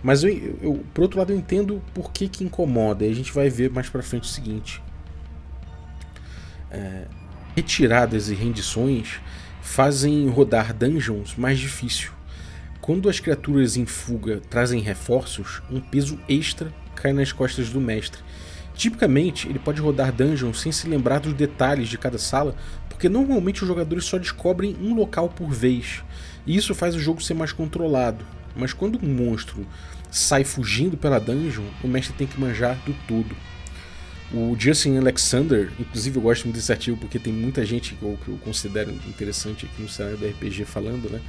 Mas 0.02 0.22
eu, 0.22 0.30
eu, 0.60 0.84
por 0.94 1.02
outro 1.02 1.18
lado 1.18 1.32
eu 1.32 1.36
entendo 1.36 1.82
por 1.92 2.12
que, 2.12 2.28
que 2.28 2.44
incomoda, 2.44 3.04
e 3.04 3.10
a 3.10 3.14
gente 3.14 3.32
vai 3.32 3.48
ver 3.48 3.70
mais 3.70 3.88
pra 3.88 4.02
frente 4.02 4.24
o 4.24 4.26
seguinte 4.26 4.82
é, 6.70 7.04
retiradas 7.54 8.28
e 8.28 8.34
rendições 8.34 9.20
fazem 9.62 10.28
rodar 10.28 10.74
dungeons 10.74 11.34
mais 11.36 11.58
difícil. 11.58 12.12
quando 12.80 13.08
as 13.08 13.20
criaturas 13.20 13.76
em 13.76 13.84
fuga 13.84 14.40
trazem 14.48 14.80
reforços, 14.80 15.62
um 15.70 15.80
peso 15.80 16.18
extra 16.28 16.72
cai 17.00 17.12
nas 17.12 17.32
costas 17.32 17.70
do 17.70 17.80
mestre. 17.80 18.20
Tipicamente, 18.74 19.48
ele 19.48 19.58
pode 19.58 19.80
rodar 19.80 20.12
dungeon 20.12 20.52
sem 20.52 20.70
se 20.70 20.88
lembrar 20.88 21.18
dos 21.18 21.32
detalhes 21.32 21.88
de 21.88 21.98
cada 21.98 22.18
sala, 22.18 22.54
porque 22.88 23.08
normalmente 23.08 23.62
os 23.62 23.68
jogadores 23.68 24.04
só 24.04 24.18
descobrem 24.18 24.76
um 24.80 24.94
local 24.94 25.28
por 25.28 25.50
vez, 25.50 26.02
e 26.46 26.56
isso 26.56 26.74
faz 26.74 26.94
o 26.94 27.00
jogo 27.00 27.22
ser 27.22 27.34
mais 27.34 27.52
controlado. 27.52 28.24
Mas 28.56 28.72
quando 28.72 28.98
um 29.02 29.08
monstro 29.08 29.66
sai 30.10 30.44
fugindo 30.44 30.96
pela 30.96 31.18
dungeon, 31.18 31.64
o 31.82 31.88
mestre 31.88 32.14
tem 32.16 32.26
que 32.26 32.40
manjar 32.40 32.76
do 32.86 32.94
todo. 33.06 33.36
O 34.32 34.54
Justin 34.58 34.98
Alexander, 34.98 35.72
inclusive 35.80 36.16
eu 36.16 36.22
gosto 36.22 36.44
muito 36.44 36.56
desse 36.56 36.70
artigo 36.70 36.96
porque 36.96 37.18
tem 37.18 37.32
muita 37.32 37.64
gente 37.64 37.94
que 37.94 38.02
eu, 38.02 38.18
que 38.22 38.28
eu 38.28 38.38
considero 38.38 38.90
interessante 39.06 39.66
aqui 39.66 39.80
no 39.80 39.88
cenário 39.88 40.18
do 40.18 40.26
RPG 40.26 40.64
falando, 40.66 41.10
né? 41.10 41.20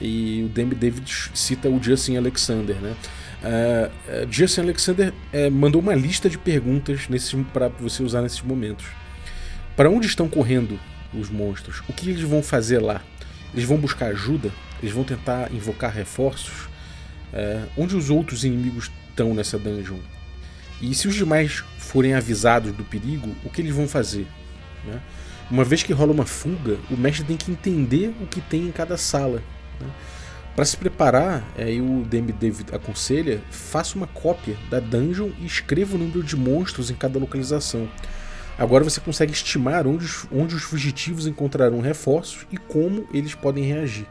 E 0.00 0.42
o 0.44 0.48
Demi 0.48 0.74
David 0.74 1.30
cita 1.34 1.68
o 1.68 1.82
Justin 1.82 2.16
Alexander, 2.16 2.76
né? 2.76 2.94
Uh, 3.42 4.26
Justin 4.30 4.62
Alexander 4.62 5.12
uh, 5.12 5.50
mandou 5.50 5.80
uma 5.80 5.94
lista 5.94 6.28
de 6.28 6.36
perguntas 6.36 7.08
para 7.52 7.68
você 7.68 8.02
usar 8.02 8.22
nesses 8.22 8.42
momentos. 8.42 8.86
Para 9.76 9.90
onde 9.90 10.06
estão 10.06 10.28
correndo 10.28 10.78
os 11.14 11.30
monstros? 11.30 11.82
O 11.88 11.92
que 11.92 12.10
eles 12.10 12.22
vão 12.22 12.42
fazer 12.42 12.78
lá? 12.78 13.02
Eles 13.52 13.64
vão 13.64 13.76
buscar 13.76 14.06
ajuda? 14.06 14.50
Eles 14.82 14.94
vão 14.94 15.04
tentar 15.04 15.52
invocar 15.52 15.92
reforços? 15.92 16.66
Uh, 17.32 17.68
onde 17.76 17.96
os 17.96 18.10
outros 18.10 18.44
inimigos 18.44 18.90
estão 19.10 19.34
nessa 19.34 19.58
dungeon? 19.58 19.98
E 20.80 20.94
se 20.94 21.08
os 21.08 21.14
demais 21.14 21.64
forem 21.78 22.14
avisados 22.14 22.72
do 22.72 22.84
perigo, 22.84 23.34
o 23.44 23.50
que 23.50 23.62
eles 23.62 23.74
vão 23.74 23.88
fazer? 23.88 24.26
Né? 24.84 25.00
Uma 25.50 25.64
vez 25.64 25.82
que 25.82 25.92
rola 25.92 26.12
uma 26.12 26.26
fuga, 26.26 26.78
o 26.90 26.96
mestre 26.96 27.24
tem 27.24 27.36
que 27.36 27.50
entender 27.50 28.14
o 28.20 28.26
que 28.26 28.40
tem 28.40 28.66
em 28.66 28.72
cada 28.72 28.96
sala. 28.96 29.42
Né? 29.80 29.86
Para 30.54 30.64
se 30.64 30.76
preparar, 30.76 31.46
aí 31.58 31.82
o 31.82 32.02
DM 32.02 32.32
David 32.32 32.74
aconselha, 32.74 33.42
faça 33.50 33.94
uma 33.94 34.06
cópia 34.06 34.56
da 34.70 34.80
dungeon 34.80 35.28
e 35.38 35.44
escreva 35.44 35.96
o 35.96 35.98
número 35.98 36.22
de 36.22 36.34
monstros 36.34 36.90
em 36.90 36.94
cada 36.94 37.18
localização. 37.18 37.86
Agora 38.58 38.82
você 38.82 38.98
consegue 38.98 39.32
estimar 39.32 39.86
onde 39.86 40.06
onde 40.32 40.54
os 40.54 40.62
fugitivos 40.62 41.26
encontrarão 41.26 41.80
reforços 41.80 42.46
e 42.50 42.56
como 42.56 43.06
eles 43.12 43.34
podem 43.34 43.64
reagir. 43.64 44.06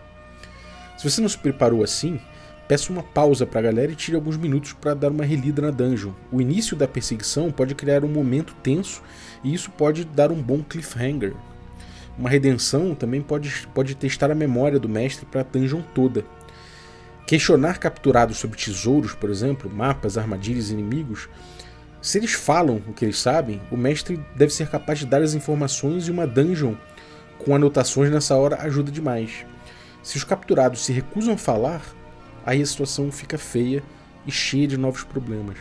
Se 0.96 1.10
você 1.10 1.20
não 1.20 1.28
se 1.28 1.38
preparou 1.38 1.84
assim, 1.84 2.20
peça 2.68 2.94
uma 2.94 3.02
pausa 3.02 3.46
para 3.48 3.60
a 3.60 3.64
galera 3.64 3.92
e 3.92 3.96
tire 3.96 4.16
alguns 4.16 4.38
minutos 4.38 4.74
para 4.74 4.94
dar 4.94 5.10
uma 5.10 5.26
relida 5.26 5.64
na 5.64 5.72
dungeon. 5.72 6.12
O 6.32 6.40
início 6.40 6.78
da 6.78 6.88
perseguição 6.88 7.52
pode 7.52 7.74
criar 7.74 8.06
um 8.06 8.08
momento 8.08 8.56
tenso 8.62 9.02
e 9.44 9.52
isso 9.52 9.72
pode 9.72 10.06
dar 10.06 10.32
um 10.32 10.42
bom 10.42 10.62
cliffhanger. 10.62 11.34
Uma 12.18 12.30
redenção 12.30 12.96
também 12.96 13.22
pode, 13.22 13.68
pode 13.74 13.96
testar 13.96 14.32
a 14.32 14.36
memória 14.36 14.80
do 14.80 14.88
mestre 14.88 15.26
para 15.26 15.42
a 15.42 15.44
dungeon 15.44 15.82
toda. 15.94 16.26
Questionar 17.28 17.80
capturados 17.80 18.38
sobre 18.38 18.58
tesouros, 18.58 19.14
por 19.14 19.30
exemplo, 19.30 19.70
mapas, 19.70 20.18
armadilhas 20.18 20.70
inimigos, 20.70 21.28
se 22.06 22.20
eles 22.20 22.34
falam 22.34 22.84
o 22.88 22.94
que 22.94 23.04
eles 23.04 23.20
sabem, 23.20 23.60
o 23.72 23.76
mestre 23.76 24.24
deve 24.36 24.54
ser 24.54 24.70
capaz 24.70 25.00
de 25.00 25.08
dar 25.08 25.24
as 25.24 25.34
informações 25.34 26.08
e 26.08 26.12
uma 26.12 26.28
dungeon 26.28 26.76
com 27.40 27.56
anotações 27.56 28.12
nessa 28.12 28.36
hora 28.36 28.62
ajuda 28.62 28.92
demais. 28.92 29.44
Se 30.04 30.16
os 30.16 30.24
capturados 30.24 30.86
se 30.86 30.94
recusam 30.94 31.34
a 31.34 31.38
falar, 31.38 31.82
aí 32.46 32.62
a 32.62 32.66
situação 32.66 33.12
fica 33.12 33.40
feia 33.40 33.82
e 34.24 34.32
cheia 34.32 34.68
de 34.68 34.78
novos 34.78 35.04
problemas. 35.04 35.58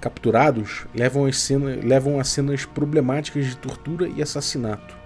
Capturados 0.00 0.86
levam, 0.94 1.26
as 1.26 1.36
cenas, 1.36 1.84
levam 1.84 2.18
a 2.18 2.24
cenas 2.24 2.64
problemáticas 2.64 3.44
de 3.44 3.56
tortura 3.58 4.08
e 4.08 4.22
assassinato. 4.22 4.99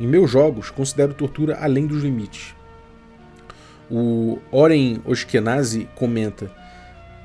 Em 0.00 0.06
meus 0.06 0.30
jogos, 0.30 0.70
considero 0.70 1.12
tortura 1.12 1.58
além 1.60 1.86
dos 1.86 2.02
limites. 2.02 2.54
O 3.90 4.38
Oren 4.52 5.00
Oshkenazi 5.04 5.88
comenta: 5.96 6.50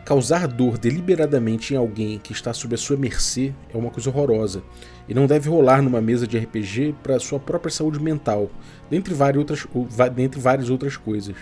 causar 0.05 0.47
dor 0.47 0.77
deliberadamente 0.77 1.73
em 1.73 1.77
alguém 1.77 2.17
que 2.17 2.31
está 2.31 2.53
sob 2.53 2.73
a 2.73 2.77
sua 2.77 2.97
mercê 2.97 3.53
é 3.73 3.77
uma 3.77 3.91
coisa 3.91 4.09
horrorosa 4.09 4.63
e 5.07 5.13
não 5.13 5.27
deve 5.27 5.49
rolar 5.49 5.81
numa 5.81 6.01
mesa 6.01 6.25
de 6.25 6.37
RPG 6.37 6.95
para 7.03 7.19
sua 7.19 7.39
própria 7.39 7.71
saúde 7.71 8.01
mental, 8.01 8.49
dentre 8.89 9.13
várias 9.13 9.39
outras, 9.39 9.67
dentre 10.15 10.39
várias 10.39 10.69
outras 10.69 10.97
coisas. 10.97 11.35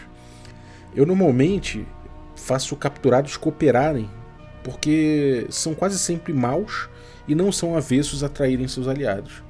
Eu 0.94 1.06
normalmente 1.06 1.88
faço 2.36 2.76
capturados 2.76 3.38
cooperarem, 3.38 4.10
porque 4.64 5.46
são 5.50 5.74
quase 5.74 5.98
sempre 5.98 6.34
maus 6.34 6.90
e 7.28 7.34
não 7.36 7.52
são 7.52 7.78
avessos 7.78 8.24
a 8.24 8.30
traírem 8.30 8.68
seus 8.68 8.88
aliados. 8.88 9.44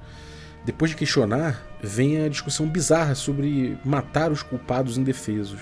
Depois 0.63 0.91
de 0.91 0.97
questionar, 0.97 1.65
vem 1.81 2.23
a 2.23 2.29
discussão 2.29 2.67
bizarra 2.67 3.15
sobre 3.15 3.77
matar 3.83 4.31
os 4.31 4.43
culpados 4.43 4.97
indefesos. 4.97 5.59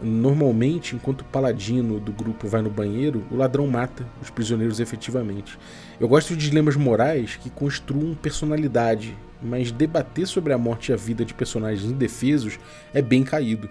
Normalmente, 0.00 0.94
enquanto 0.94 1.22
o 1.22 1.24
paladino 1.24 1.98
do 1.98 2.12
grupo 2.12 2.46
vai 2.46 2.62
no 2.62 2.70
banheiro, 2.70 3.26
o 3.30 3.36
ladrão 3.36 3.66
mata 3.66 4.06
os 4.22 4.30
prisioneiros 4.30 4.78
efetivamente. 4.78 5.58
Eu 5.98 6.06
gosto 6.06 6.36
de 6.36 6.48
dilemas 6.48 6.76
morais 6.76 7.34
que 7.34 7.50
construam 7.50 8.14
personalidade, 8.14 9.16
mas 9.42 9.72
debater 9.72 10.26
sobre 10.28 10.52
a 10.52 10.58
morte 10.58 10.90
e 10.90 10.92
a 10.92 10.96
vida 10.96 11.24
de 11.24 11.34
personagens 11.34 11.90
indefesos 11.90 12.60
é 12.94 13.02
bem 13.02 13.24
caído. 13.24 13.68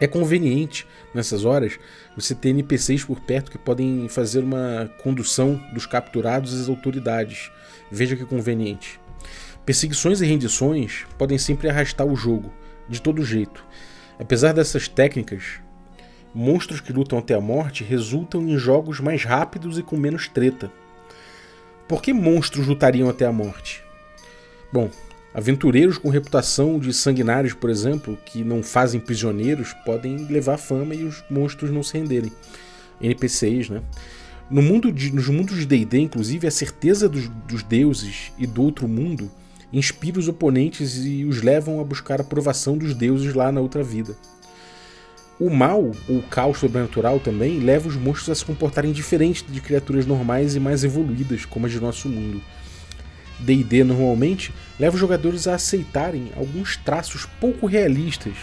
É 0.00 0.06
conveniente, 0.06 0.86
nessas 1.12 1.44
horas, 1.44 1.78
você 2.16 2.34
ter 2.34 2.50
NPCs 2.50 3.04
por 3.04 3.20
perto 3.20 3.50
que 3.50 3.58
podem 3.58 4.08
fazer 4.08 4.44
uma 4.44 4.88
condução 5.02 5.60
dos 5.74 5.86
capturados 5.86 6.58
às 6.58 6.68
autoridades. 6.68 7.50
Veja 7.90 8.16
que 8.16 8.24
conveniente. 8.24 9.00
Perseguições 9.68 10.22
e 10.22 10.24
rendições 10.24 11.04
podem 11.18 11.36
sempre 11.36 11.68
arrastar 11.68 12.06
o 12.06 12.16
jogo, 12.16 12.50
de 12.88 13.02
todo 13.02 13.22
jeito. 13.22 13.62
Apesar 14.18 14.54
dessas 14.54 14.88
técnicas, 14.88 15.60
monstros 16.34 16.80
que 16.80 16.90
lutam 16.90 17.18
até 17.18 17.34
a 17.34 17.40
morte 17.42 17.84
resultam 17.84 18.40
em 18.48 18.56
jogos 18.56 18.98
mais 18.98 19.24
rápidos 19.24 19.76
e 19.76 19.82
com 19.82 19.94
menos 19.94 20.26
treta. 20.26 20.72
Por 21.86 22.00
que 22.00 22.14
monstros 22.14 22.66
lutariam 22.66 23.10
até 23.10 23.26
a 23.26 23.30
morte? 23.30 23.84
Bom, 24.72 24.88
Aventureiros 25.34 25.98
com 25.98 26.08
reputação 26.08 26.78
de 26.78 26.90
sanguinários, 26.94 27.52
por 27.52 27.68
exemplo, 27.68 28.16
que 28.24 28.42
não 28.42 28.62
fazem 28.62 28.98
prisioneiros, 28.98 29.74
podem 29.84 30.16
levar 30.28 30.56
fama 30.56 30.94
e 30.94 31.04
os 31.04 31.22
monstros 31.28 31.70
não 31.70 31.82
se 31.82 31.98
renderem. 31.98 32.32
NPCs, 33.02 33.68
né? 33.68 33.82
No 34.48 34.62
mundo 34.62 34.90
de, 34.90 35.12
nos 35.12 35.28
mundos 35.28 35.58
de 35.58 35.66
D&D, 35.66 35.98
inclusive, 35.98 36.46
a 36.46 36.50
certeza 36.50 37.06
dos, 37.06 37.28
dos 37.46 37.62
deuses 37.62 38.32
e 38.38 38.46
do 38.46 38.62
outro 38.62 38.88
mundo 38.88 39.30
inspira 39.72 40.18
os 40.18 40.28
oponentes 40.28 41.04
e 41.04 41.24
os 41.24 41.42
levam 41.42 41.80
a 41.80 41.84
buscar 41.84 42.20
a 42.20 42.22
aprovação 42.22 42.76
dos 42.76 42.94
deuses 42.94 43.34
lá 43.34 43.52
na 43.52 43.60
outra 43.60 43.82
vida. 43.82 44.16
O 45.38 45.50
mal, 45.50 45.92
ou 46.08 46.18
o 46.18 46.22
caos 46.22 46.58
sobrenatural 46.58 47.20
também, 47.20 47.60
leva 47.60 47.86
os 47.86 47.94
monstros 47.94 48.30
a 48.30 48.34
se 48.34 48.44
comportarem 48.44 48.90
diferente 48.90 49.44
de 49.44 49.60
criaturas 49.60 50.04
normais 50.04 50.56
e 50.56 50.60
mais 50.60 50.82
evoluídas, 50.82 51.44
como 51.44 51.66
as 51.66 51.72
de 51.72 51.80
nosso 51.80 52.08
mundo. 52.08 52.42
D&D 53.38 53.84
normalmente 53.84 54.52
leva 54.80 54.94
os 54.94 55.00
jogadores 55.00 55.46
a 55.46 55.54
aceitarem 55.54 56.32
alguns 56.36 56.76
traços 56.76 57.24
pouco 57.40 57.66
realistas 57.66 58.34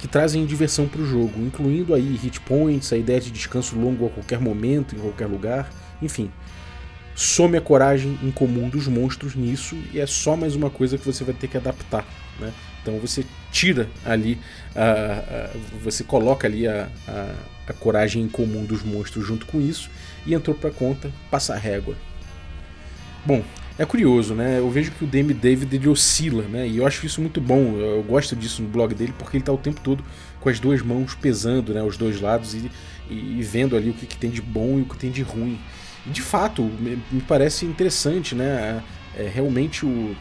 que 0.00 0.08
trazem 0.08 0.44
diversão 0.44 0.88
para 0.88 1.00
o 1.00 1.06
jogo, 1.06 1.40
incluindo 1.40 1.94
aí 1.94 2.16
hit 2.16 2.40
points, 2.40 2.92
a 2.92 2.96
ideia 2.96 3.20
de 3.20 3.30
descanso 3.30 3.78
longo 3.78 4.06
a 4.06 4.10
qualquer 4.10 4.40
momento, 4.40 4.96
em 4.96 4.98
qualquer 4.98 5.26
lugar, 5.26 5.70
enfim. 6.02 6.28
Some 7.14 7.56
a 7.56 7.60
coragem 7.60 8.18
incomum 8.22 8.68
dos 8.68 8.86
monstros 8.88 9.34
nisso 9.34 9.76
e 9.92 10.00
é 10.00 10.06
só 10.06 10.36
mais 10.36 10.54
uma 10.54 10.70
coisa 10.70 10.96
que 10.96 11.04
você 11.04 11.24
vai 11.24 11.34
ter 11.34 11.48
que 11.48 11.56
adaptar. 11.56 12.06
Né? 12.40 12.52
Então 12.80 12.98
você 12.98 13.24
tira 13.52 13.88
ali, 14.04 14.38
você 15.82 16.02
coloca 16.02 16.46
ali 16.46 16.66
a, 16.66 16.88
a, 17.06 17.34
a 17.68 17.72
coragem 17.72 18.22
incomum 18.22 18.64
dos 18.64 18.82
monstros 18.82 19.26
junto 19.26 19.46
com 19.46 19.60
isso 19.60 19.88
e 20.26 20.34
entrou 20.34 20.56
para 20.56 20.70
conta, 20.70 21.10
passa 21.30 21.54
a 21.54 21.58
régua. 21.58 21.94
Bom, 23.24 23.44
é 23.78 23.86
curioso, 23.86 24.34
né? 24.34 24.58
Eu 24.58 24.68
vejo 24.70 24.90
que 24.90 25.04
o 25.04 25.06
Dame 25.06 25.32
David 25.32 25.74
ele 25.74 25.88
oscila, 25.88 26.42
né? 26.42 26.66
E 26.66 26.78
eu 26.78 26.86
acho 26.86 27.06
isso 27.06 27.20
muito 27.20 27.40
bom. 27.40 27.76
Eu 27.78 28.02
gosto 28.02 28.36
disso 28.36 28.62
no 28.62 28.68
blog 28.68 28.94
dele 28.94 29.14
porque 29.16 29.36
ele 29.36 29.42
está 29.42 29.52
o 29.52 29.58
tempo 29.58 29.80
todo 29.80 30.04
com 30.40 30.48
as 30.48 30.60
duas 30.60 30.82
mãos 30.82 31.14
pesando, 31.14 31.72
né? 31.72 31.82
Os 31.82 31.96
dois 31.96 32.20
lados 32.20 32.54
e, 32.54 32.70
e 33.08 33.42
vendo 33.42 33.76
ali 33.76 33.90
o 33.90 33.94
que, 33.94 34.06
que, 34.06 34.16
tem 34.16 34.30
de 34.30 34.42
bom 34.42 34.78
e 34.78 34.82
o 34.82 34.84
que 34.84 34.98
tem 34.98 35.10
de 35.10 35.22
ruim. 35.22 35.58
E 36.06 36.10
de 36.10 36.22
fato, 36.22 36.62
me, 36.62 37.00
parece 37.26 37.64
interessante, 37.64 38.34
né? 38.34 38.82
É, 39.16 39.30
realmente 39.32 39.84
o, 39.84 40.16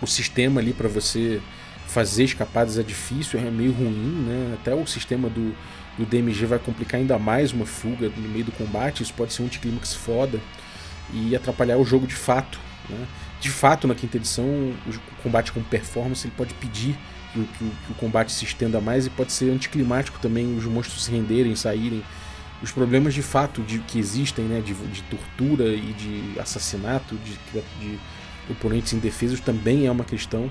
o 0.00 0.06
sistema 0.06 0.60
ali 0.60 0.72
para 0.72 0.88
você 0.88 1.40
fazer 1.86 2.24
escapadas 2.24 2.78
é 2.78 2.82
difícil, 2.82 3.38
é 3.38 3.50
meio 3.50 3.72
ruim, 3.72 4.24
né? 4.26 4.56
Até 4.60 4.74
o 4.74 4.86
sistema 4.86 5.28
do, 5.28 5.54
do 5.98 6.04
DMG 6.04 6.46
vai 6.46 6.58
complicar 6.58 7.00
ainda 7.00 7.18
mais 7.18 7.52
uma 7.52 7.66
fuga 7.66 8.08
no 8.08 8.28
meio 8.28 8.44
do 8.44 8.52
combate. 8.52 9.02
Isso 9.02 9.14
pode 9.14 9.32
ser 9.32 9.42
um 9.42 9.46
anticlímax 9.46 9.94
foda 9.94 10.40
e 11.12 11.34
atrapalhar 11.34 11.76
o 11.76 11.84
jogo 11.84 12.06
de 12.06 12.14
fato. 12.14 12.58
Né? 12.88 13.06
De 13.40 13.50
fato, 13.50 13.86
na 13.86 13.94
quinta 13.94 14.16
edição, 14.16 14.44
o 14.44 15.22
combate 15.22 15.52
com 15.52 15.62
performance 15.62 16.26
ele 16.26 16.34
pode 16.36 16.54
pedir 16.54 16.96
que, 17.32 17.44
que, 17.44 17.58
que, 17.58 17.92
o 17.92 17.94
combate 17.94 18.32
se 18.32 18.44
estenda 18.44 18.80
mais 18.80 19.06
e 19.06 19.10
pode 19.10 19.32
ser 19.32 19.50
anticlimático 19.50 20.18
também 20.20 20.56
os 20.56 20.64
monstros 20.64 21.04
se 21.04 21.10
renderem, 21.10 21.54
saírem. 21.56 22.02
Os 22.64 22.72
problemas 22.72 23.12
de 23.12 23.20
fato 23.20 23.60
de, 23.60 23.78
que 23.80 23.98
existem, 23.98 24.46
né, 24.46 24.62
de, 24.62 24.72
de 24.72 25.02
tortura 25.02 25.66
e 25.66 25.92
de 25.92 26.40
assassinato 26.40 27.14
de, 27.16 27.38
de 27.78 27.98
oponentes 28.50 28.94
indefesos 28.94 29.38
também 29.38 29.86
é 29.86 29.90
uma 29.90 30.02
questão. 30.02 30.50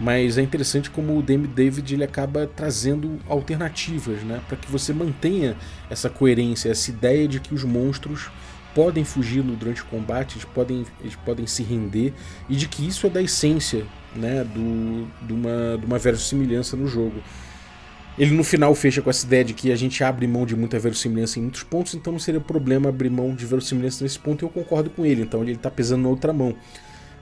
mas 0.00 0.36
é 0.38 0.42
interessante 0.42 0.90
como 0.90 1.16
o 1.16 1.22
Dame 1.22 1.46
David 1.46 1.94
ele 1.94 2.02
acaba 2.02 2.48
trazendo 2.48 3.20
alternativas, 3.28 4.22
né, 4.24 4.40
para 4.48 4.56
que 4.56 4.68
você 4.70 4.92
mantenha 4.92 5.56
essa 5.88 6.10
coerência, 6.10 6.68
essa 6.68 6.90
ideia 6.90 7.28
de 7.28 7.38
que 7.38 7.54
os 7.54 7.62
monstros 7.62 8.28
podem 8.74 9.04
fugir 9.04 9.40
durante 9.42 9.82
o 9.82 9.86
combate, 9.86 10.34
eles 10.34 10.44
podem, 10.44 10.84
eles 11.00 11.14
podem 11.14 11.46
se 11.46 11.62
render 11.62 12.12
e 12.48 12.56
de 12.56 12.66
que 12.66 12.84
isso 12.84 13.06
é 13.06 13.10
da 13.10 13.22
essência, 13.22 13.86
né, 14.16 14.42
do, 14.42 15.06
de 15.24 15.32
uma, 15.32 15.78
de 15.78 15.86
uma 15.86 15.98
verossimilhança 15.98 16.76
no 16.76 16.88
jogo. 16.88 17.22
Ele 18.18 18.32
no 18.32 18.42
final 18.42 18.74
fecha 18.74 19.02
com 19.02 19.10
essa 19.10 19.26
ideia 19.26 19.44
de 19.44 19.52
que 19.52 19.70
a 19.70 19.76
gente 19.76 20.02
abre 20.02 20.26
mão 20.26 20.46
de 20.46 20.56
muita 20.56 20.78
verossimilhança 20.78 21.38
em 21.38 21.42
muitos 21.42 21.62
pontos, 21.62 21.94
então 21.94 22.12
não 22.12 22.20
seria 22.20 22.40
problema 22.40 22.88
abrir 22.88 23.10
mão 23.10 23.34
de 23.34 23.44
verossimilhança 23.44 24.02
nesse 24.02 24.18
ponto, 24.18 24.42
e 24.42 24.46
eu 24.46 24.48
concordo 24.48 24.88
com 24.88 25.04
ele, 25.04 25.22
então 25.22 25.42
ele 25.42 25.52
está 25.52 25.70
pesando 25.70 26.02
na 26.02 26.08
outra 26.08 26.32
mão. 26.32 26.54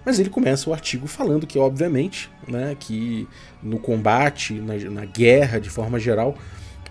Mas 0.04 0.18
ele 0.20 0.30
começa 0.30 0.68
o 0.68 0.72
artigo 0.72 1.06
falando 1.06 1.46
que, 1.46 1.58
obviamente, 1.58 2.30
né, 2.46 2.76
que 2.78 3.26
no 3.62 3.78
combate, 3.78 4.54
na, 4.54 4.74
na 4.90 5.04
guerra 5.04 5.58
de 5.58 5.70
forma 5.70 5.98
geral, 5.98 6.36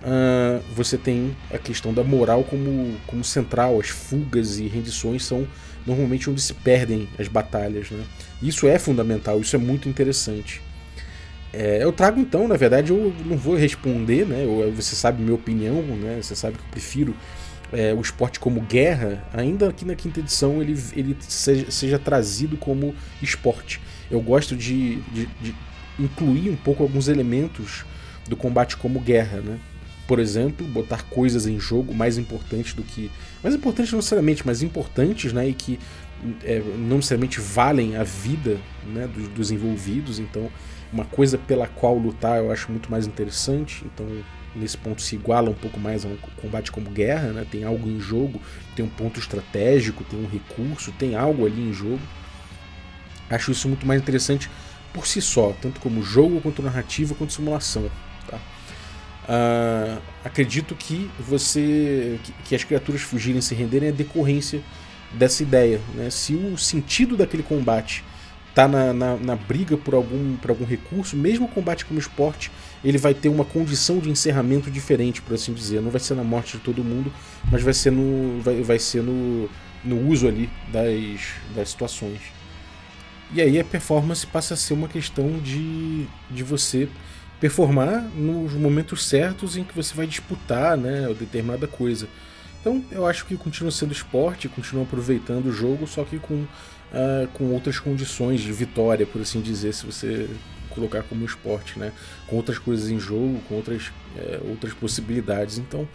uh, 0.01 0.63
você 0.75 0.97
tem 0.97 1.35
a 1.51 1.57
questão 1.57 1.93
da 1.93 2.03
moral 2.03 2.43
como, 2.43 2.95
como 3.05 3.23
central. 3.23 3.79
As 3.79 3.89
fugas 3.89 4.57
e 4.57 4.67
rendições 4.67 5.23
são 5.23 5.47
normalmente 5.85 6.29
onde 6.29 6.41
se 6.41 6.55
perdem 6.55 7.07
as 7.19 7.27
batalhas. 7.27 7.91
Né? 7.91 8.03
Isso 8.41 8.67
é 8.67 8.79
fundamental, 8.79 9.39
isso 9.39 9.55
é 9.55 9.59
muito 9.59 9.87
interessante. 9.87 10.61
É, 11.53 11.83
eu 11.83 11.91
trago 11.93 12.19
então, 12.19 12.47
na 12.47 12.57
verdade, 12.57 12.91
eu 12.91 13.13
não 13.25 13.37
vou 13.37 13.55
responder, 13.55 14.25
né? 14.25 14.43
Eu, 14.43 14.73
você 14.73 14.95
sabe 14.95 15.21
minha 15.21 15.35
opinião, 15.35 15.83
né? 15.83 16.19
Você 16.19 16.35
sabe 16.35 16.57
que 16.57 16.63
eu 16.63 16.69
prefiro 16.71 17.15
é, 17.71 17.93
o 17.93 18.01
esporte 18.01 18.39
como 18.39 18.59
guerra, 18.61 19.23
ainda 19.31 19.69
aqui 19.69 19.85
na 19.85 19.95
quinta 19.95 20.19
edição 20.19 20.61
ele, 20.61 20.75
ele 20.95 21.15
seja, 21.21 21.69
seja 21.69 21.99
trazido 21.99 22.57
como 22.57 22.95
esporte. 23.21 23.79
Eu 24.09 24.19
gosto 24.19 24.55
de, 24.55 24.95
de, 25.11 25.25
de, 25.41 25.55
incluir 25.99 26.49
um 26.49 26.55
pouco 26.55 26.81
alguns 26.81 27.07
elementos 27.07 27.85
do 28.27 28.35
combate 28.35 28.75
como 28.75 28.99
guerra, 28.99 29.39
né? 29.39 29.59
Por 30.07 30.19
exemplo, 30.19 30.67
botar 30.67 31.03
coisas 31.03 31.45
em 31.45 31.59
jogo 31.59 31.93
mais 31.93 32.17
importantes 32.17 32.73
do 32.73 32.83
que. 32.83 33.11
Mais 33.43 33.55
importantes 33.55 33.91
não 33.91 33.99
necessariamente, 33.99 34.45
mas 34.45 34.61
importantes, 34.61 35.31
né? 35.31 35.47
E 35.47 35.53
que 35.53 35.79
é, 36.43 36.61
não 36.77 36.97
necessariamente 36.97 37.39
valem 37.39 37.95
a 37.95 38.03
vida 38.03 38.57
né, 38.85 39.07
dos, 39.07 39.27
dos 39.29 39.51
envolvidos. 39.51 40.19
Então, 40.19 40.49
uma 40.93 41.05
coisa 41.05 41.37
pela 41.37 41.67
qual 41.67 41.97
lutar 41.97 42.37
eu 42.37 42.51
acho 42.51 42.71
muito 42.71 42.89
mais 42.89 43.07
interessante. 43.07 43.83
Então, 43.85 44.05
nesse 44.55 44.77
ponto 44.77 45.01
se 45.01 45.15
iguala 45.15 45.49
um 45.49 45.55
pouco 45.55 45.79
mais 45.79 46.05
a 46.05 46.07
um 46.07 46.17
combate 46.39 46.71
como 46.71 46.89
guerra, 46.91 47.33
né? 47.33 47.45
Tem 47.49 47.63
algo 47.63 47.89
em 47.89 47.99
jogo, 47.99 48.39
tem 48.75 48.85
um 48.85 48.89
ponto 48.89 49.19
estratégico, 49.19 50.03
tem 50.03 50.23
um 50.23 50.27
recurso, 50.27 50.91
tem 50.91 51.15
algo 51.15 51.45
ali 51.45 51.61
em 51.61 51.73
jogo. 51.73 52.01
Acho 53.29 53.51
isso 53.51 53.67
muito 53.67 53.85
mais 53.85 53.99
interessante 53.99 54.49
por 54.93 55.07
si 55.07 55.19
só, 55.19 55.55
tanto 55.59 55.79
como 55.79 56.03
jogo, 56.03 56.39
quanto 56.39 56.61
narrativa, 56.61 57.15
quanto 57.15 57.33
simulação. 57.33 57.89
Tá? 58.29 58.37
Uh, 59.23 60.01
acredito 60.23 60.75
que 60.75 61.09
você, 61.19 62.19
que, 62.23 62.33
que, 62.45 62.55
as 62.55 62.63
criaturas 62.63 63.01
fugirem 63.01 63.39
e 63.39 63.41
se 63.41 63.55
renderem 63.55 63.89
é 63.89 63.91
decorrência 63.91 64.61
dessa 65.11 65.41
ideia. 65.41 65.81
Né? 65.95 66.11
Se 66.11 66.35
o 66.35 66.55
sentido 66.57 67.17
daquele 67.17 67.41
combate 67.41 68.03
tá 68.53 68.67
na, 68.67 68.93
na, 68.93 69.15
na, 69.17 69.35
briga 69.35 69.75
por 69.75 69.95
algum, 69.95 70.35
por 70.37 70.51
algum 70.51 70.65
recurso, 70.65 71.17
mesmo 71.17 71.45
o 71.45 71.49
combate 71.49 71.85
como 71.85 71.99
esporte, 71.99 72.51
ele 72.83 72.97
vai 72.97 73.13
ter 73.13 73.29
uma 73.29 73.43
condição 73.43 73.97
de 73.99 74.09
encerramento 74.09 74.69
diferente, 74.69 75.21
por 75.21 75.33
assim 75.33 75.53
dizer. 75.53 75.81
Não 75.81 75.89
vai 75.89 75.99
ser 75.99 76.13
na 76.13 76.23
morte 76.23 76.57
de 76.57 76.63
todo 76.63 76.83
mundo, 76.83 77.11
mas 77.51 77.63
vai 77.63 77.73
ser 77.73 77.91
no, 77.91 78.41
vai, 78.41 78.61
vai 78.61 78.79
ser 78.79 79.01
no, 79.01 79.49
no 79.83 80.07
uso 80.07 80.27
ali 80.27 80.49
das, 80.71 81.21
das 81.55 81.69
situações. 81.69 82.21
E 83.33 83.41
aí 83.41 83.59
a 83.59 83.63
performance 83.63 84.27
passa 84.27 84.53
a 84.53 84.57
ser 84.57 84.75
uma 84.75 84.87
questão 84.87 85.39
de, 85.39 86.05
de 86.29 86.43
você 86.43 86.87
performar 87.39 88.01
nos 88.15 88.53
momentos 88.53 89.05
certos 89.07 89.57
em 89.57 89.63
que 89.63 89.75
você 89.75 89.95
vai 89.95 90.05
disputar 90.05 90.77
né, 90.77 91.11
determinada 91.17 91.65
coisa. 91.65 92.07
Então 92.61 92.85
eu 92.91 93.05
acho 93.07 93.25
que 93.25 93.35
continua 93.35 93.71
sendo 93.71 93.91
esporte, 93.91 94.47
continua 94.47 94.83
aproveitando 94.83 95.47
o 95.47 95.51
jogo, 95.51 95.87
só 95.87 96.03
que 96.03 96.19
com 96.19 96.45
uh, 96.93 97.27
com 97.29 97.45
outras 97.51 97.79
condições 97.79 98.41
de 98.41 98.51
vitória, 98.51 99.05
por 99.05 99.21
assim 99.21 99.41
dizer, 99.41 99.73
se 99.73 99.85
você 99.85 100.29
colocar 100.73 101.03
como 101.03 101.25
esporte, 101.25 101.77
né? 101.77 101.91
Com 102.27 102.35
outras 102.35 102.57
coisas 102.57 102.89
em 102.89 102.99
jogo, 102.99 103.39
com 103.47 103.55
outras, 103.55 103.91
é, 104.17 104.39
outras 104.49 104.73
possibilidades. 104.73 105.57
Então, 105.57 105.87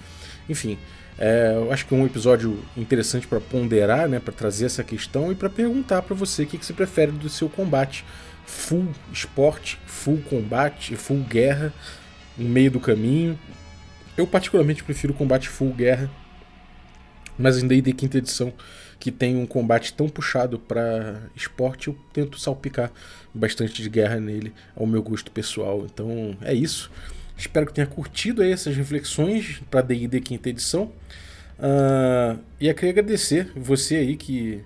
enfim, 0.48 0.78
é, 1.18 1.54
eu 1.56 1.72
acho 1.72 1.86
que 1.86 1.94
é 1.94 1.96
um 1.96 2.06
episódio 2.06 2.62
interessante 2.76 3.26
para 3.26 3.40
ponderar, 3.40 4.08
né? 4.08 4.20
Para 4.20 4.32
trazer 4.32 4.66
essa 4.66 4.84
questão 4.84 5.32
e 5.32 5.34
para 5.34 5.50
perguntar 5.50 6.02
para 6.02 6.14
você 6.14 6.44
o 6.44 6.46
que, 6.46 6.58
que 6.58 6.64
você 6.64 6.72
prefere 6.72 7.12
do 7.12 7.28
seu 7.28 7.48
combate. 7.48 8.04
Full 8.46 8.88
esporte, 9.12 9.78
full 9.86 10.22
combate, 10.22 10.96
full 10.96 11.20
guerra, 11.20 11.72
no 12.36 12.48
meio 12.48 12.70
do 12.70 12.80
caminho. 12.80 13.38
Eu 14.16 14.26
particularmente 14.26 14.82
prefiro 14.82 15.12
combate 15.12 15.48
full 15.48 15.72
guerra, 15.72 16.10
mas 17.38 17.62
em 17.62 17.68
D&D 17.68 17.92
quinta 17.92 18.18
edição 18.18 18.52
que 18.98 19.12
tem 19.12 19.36
um 19.36 19.46
combate 19.46 19.92
tão 19.92 20.08
puxado 20.08 20.58
para 20.58 21.22
esporte, 21.36 21.88
eu 21.88 21.96
tento 22.12 22.38
salpicar 22.38 22.90
bastante 23.32 23.82
de 23.82 23.88
guerra 23.88 24.18
nele, 24.18 24.52
ao 24.74 24.86
meu 24.86 25.02
gosto 25.02 25.30
pessoal. 25.30 25.84
Então 25.84 26.36
é 26.42 26.52
isso. 26.52 26.90
Espero 27.36 27.66
que 27.66 27.72
tenha 27.72 27.86
curtido 27.86 28.42
essas 28.42 28.76
reflexões 28.76 29.62
para 29.70 29.80
D&D 29.80 30.20
quinta 30.20 30.48
edição. 30.48 30.92
Uh, 31.58 32.38
e 32.60 32.68
eu 32.68 32.74
queria 32.74 32.90
agradecer 32.90 33.52
você 33.54 33.96
aí 33.96 34.16
que 34.16 34.64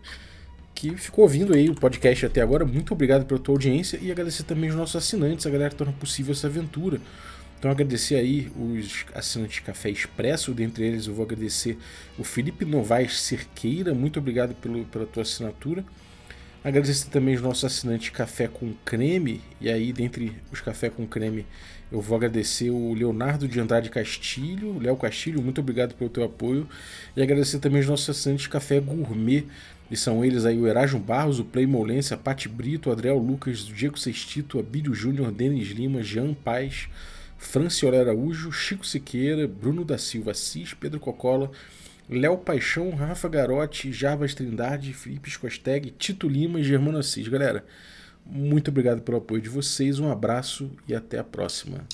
que 0.74 0.96
ficou 0.96 1.22
ouvindo 1.22 1.54
aí 1.54 1.68
o 1.68 1.76
podcast 1.76 2.26
até 2.26 2.40
agora. 2.40 2.64
Muito 2.64 2.92
obrigado 2.92 3.24
pela 3.24 3.38
tua 3.38 3.54
audiência 3.54 4.00
e 4.02 4.10
agradecer 4.10 4.42
também 4.42 4.68
os 4.68 4.74
nossos 4.74 4.96
assinantes, 4.96 5.46
a 5.46 5.50
galera 5.50 5.70
que 5.70 5.76
torna 5.76 5.92
possível 5.92 6.32
essa 6.32 6.48
aventura. 6.48 7.00
Então 7.62 7.70
agradecer 7.70 8.16
aí 8.16 8.50
os 8.56 9.06
assinantes 9.14 9.60
Café 9.60 9.88
Expresso, 9.88 10.52
dentre 10.52 10.82
eles 10.82 11.06
eu 11.06 11.14
vou 11.14 11.24
agradecer 11.24 11.78
o 12.18 12.24
Felipe 12.24 12.64
Novaes 12.64 13.20
Cerqueira, 13.20 13.94
muito 13.94 14.18
obrigado 14.18 14.52
pelo, 14.56 14.84
pela 14.86 15.06
tua 15.06 15.22
assinatura. 15.22 15.84
Agradecer 16.64 17.08
também 17.10 17.36
os 17.36 17.40
nossos 17.40 17.62
assinantes 17.62 18.08
Café 18.08 18.48
com 18.48 18.74
Creme, 18.84 19.40
e 19.60 19.70
aí 19.70 19.92
dentre 19.92 20.32
os 20.50 20.60
Café 20.60 20.90
com 20.90 21.06
Creme 21.06 21.46
eu 21.92 22.00
vou 22.00 22.16
agradecer 22.16 22.68
o 22.68 22.94
Leonardo 22.94 23.46
de 23.46 23.60
Andrade 23.60 23.90
Castilho, 23.90 24.80
Léo 24.80 24.96
Castilho, 24.96 25.40
muito 25.40 25.60
obrigado 25.60 25.94
pelo 25.94 26.10
teu 26.10 26.24
apoio. 26.24 26.68
E 27.16 27.22
agradecer 27.22 27.60
também 27.60 27.80
os 27.80 27.86
nossos 27.86 28.10
assinantes 28.10 28.48
Café 28.48 28.80
Gourmet, 28.80 29.44
e 29.88 29.96
são 29.96 30.24
eles 30.24 30.44
aí 30.44 30.58
o 30.58 30.66
Erasmo 30.66 30.98
Barros, 30.98 31.38
o 31.38 31.44
Play 31.44 31.66
Molência, 31.66 32.16
Pati 32.16 32.48
Brito, 32.48 32.88
o 32.88 32.92
Adriel 32.92 33.18
Lucas, 33.18 33.68
o 33.68 33.72
Diego 33.72 33.96
Sextito, 33.96 34.58
Abílio 34.58 34.92
Júnior, 34.92 35.30
Denis 35.30 35.68
Lima, 35.68 36.02
Jean 36.02 36.34
Paz, 36.34 36.88
Franciola 37.42 37.98
Araújo, 37.98 38.52
Chico 38.52 38.86
Siqueira, 38.86 39.46
Bruno 39.48 39.84
da 39.84 39.98
Silva 39.98 40.30
Assis, 40.30 40.72
Pedro 40.72 41.00
Cocola, 41.00 41.50
Léo 42.08 42.38
Paixão, 42.38 42.90
Rafa 42.90 43.28
Garotti, 43.28 43.92
Jarbas 43.92 44.32
Trindade, 44.32 44.94
Felipe 44.94 45.28
Scosteg, 45.28 45.90
Tito 45.90 46.28
Lima 46.28 46.60
e 46.60 46.64
Germano 46.64 46.98
Assis. 46.98 47.28
Galera, 47.28 47.64
muito 48.24 48.70
obrigado 48.70 49.02
pelo 49.02 49.18
apoio 49.18 49.42
de 49.42 49.48
vocês, 49.48 49.98
um 49.98 50.10
abraço 50.10 50.70
e 50.88 50.94
até 50.94 51.18
a 51.18 51.24
próxima. 51.24 51.84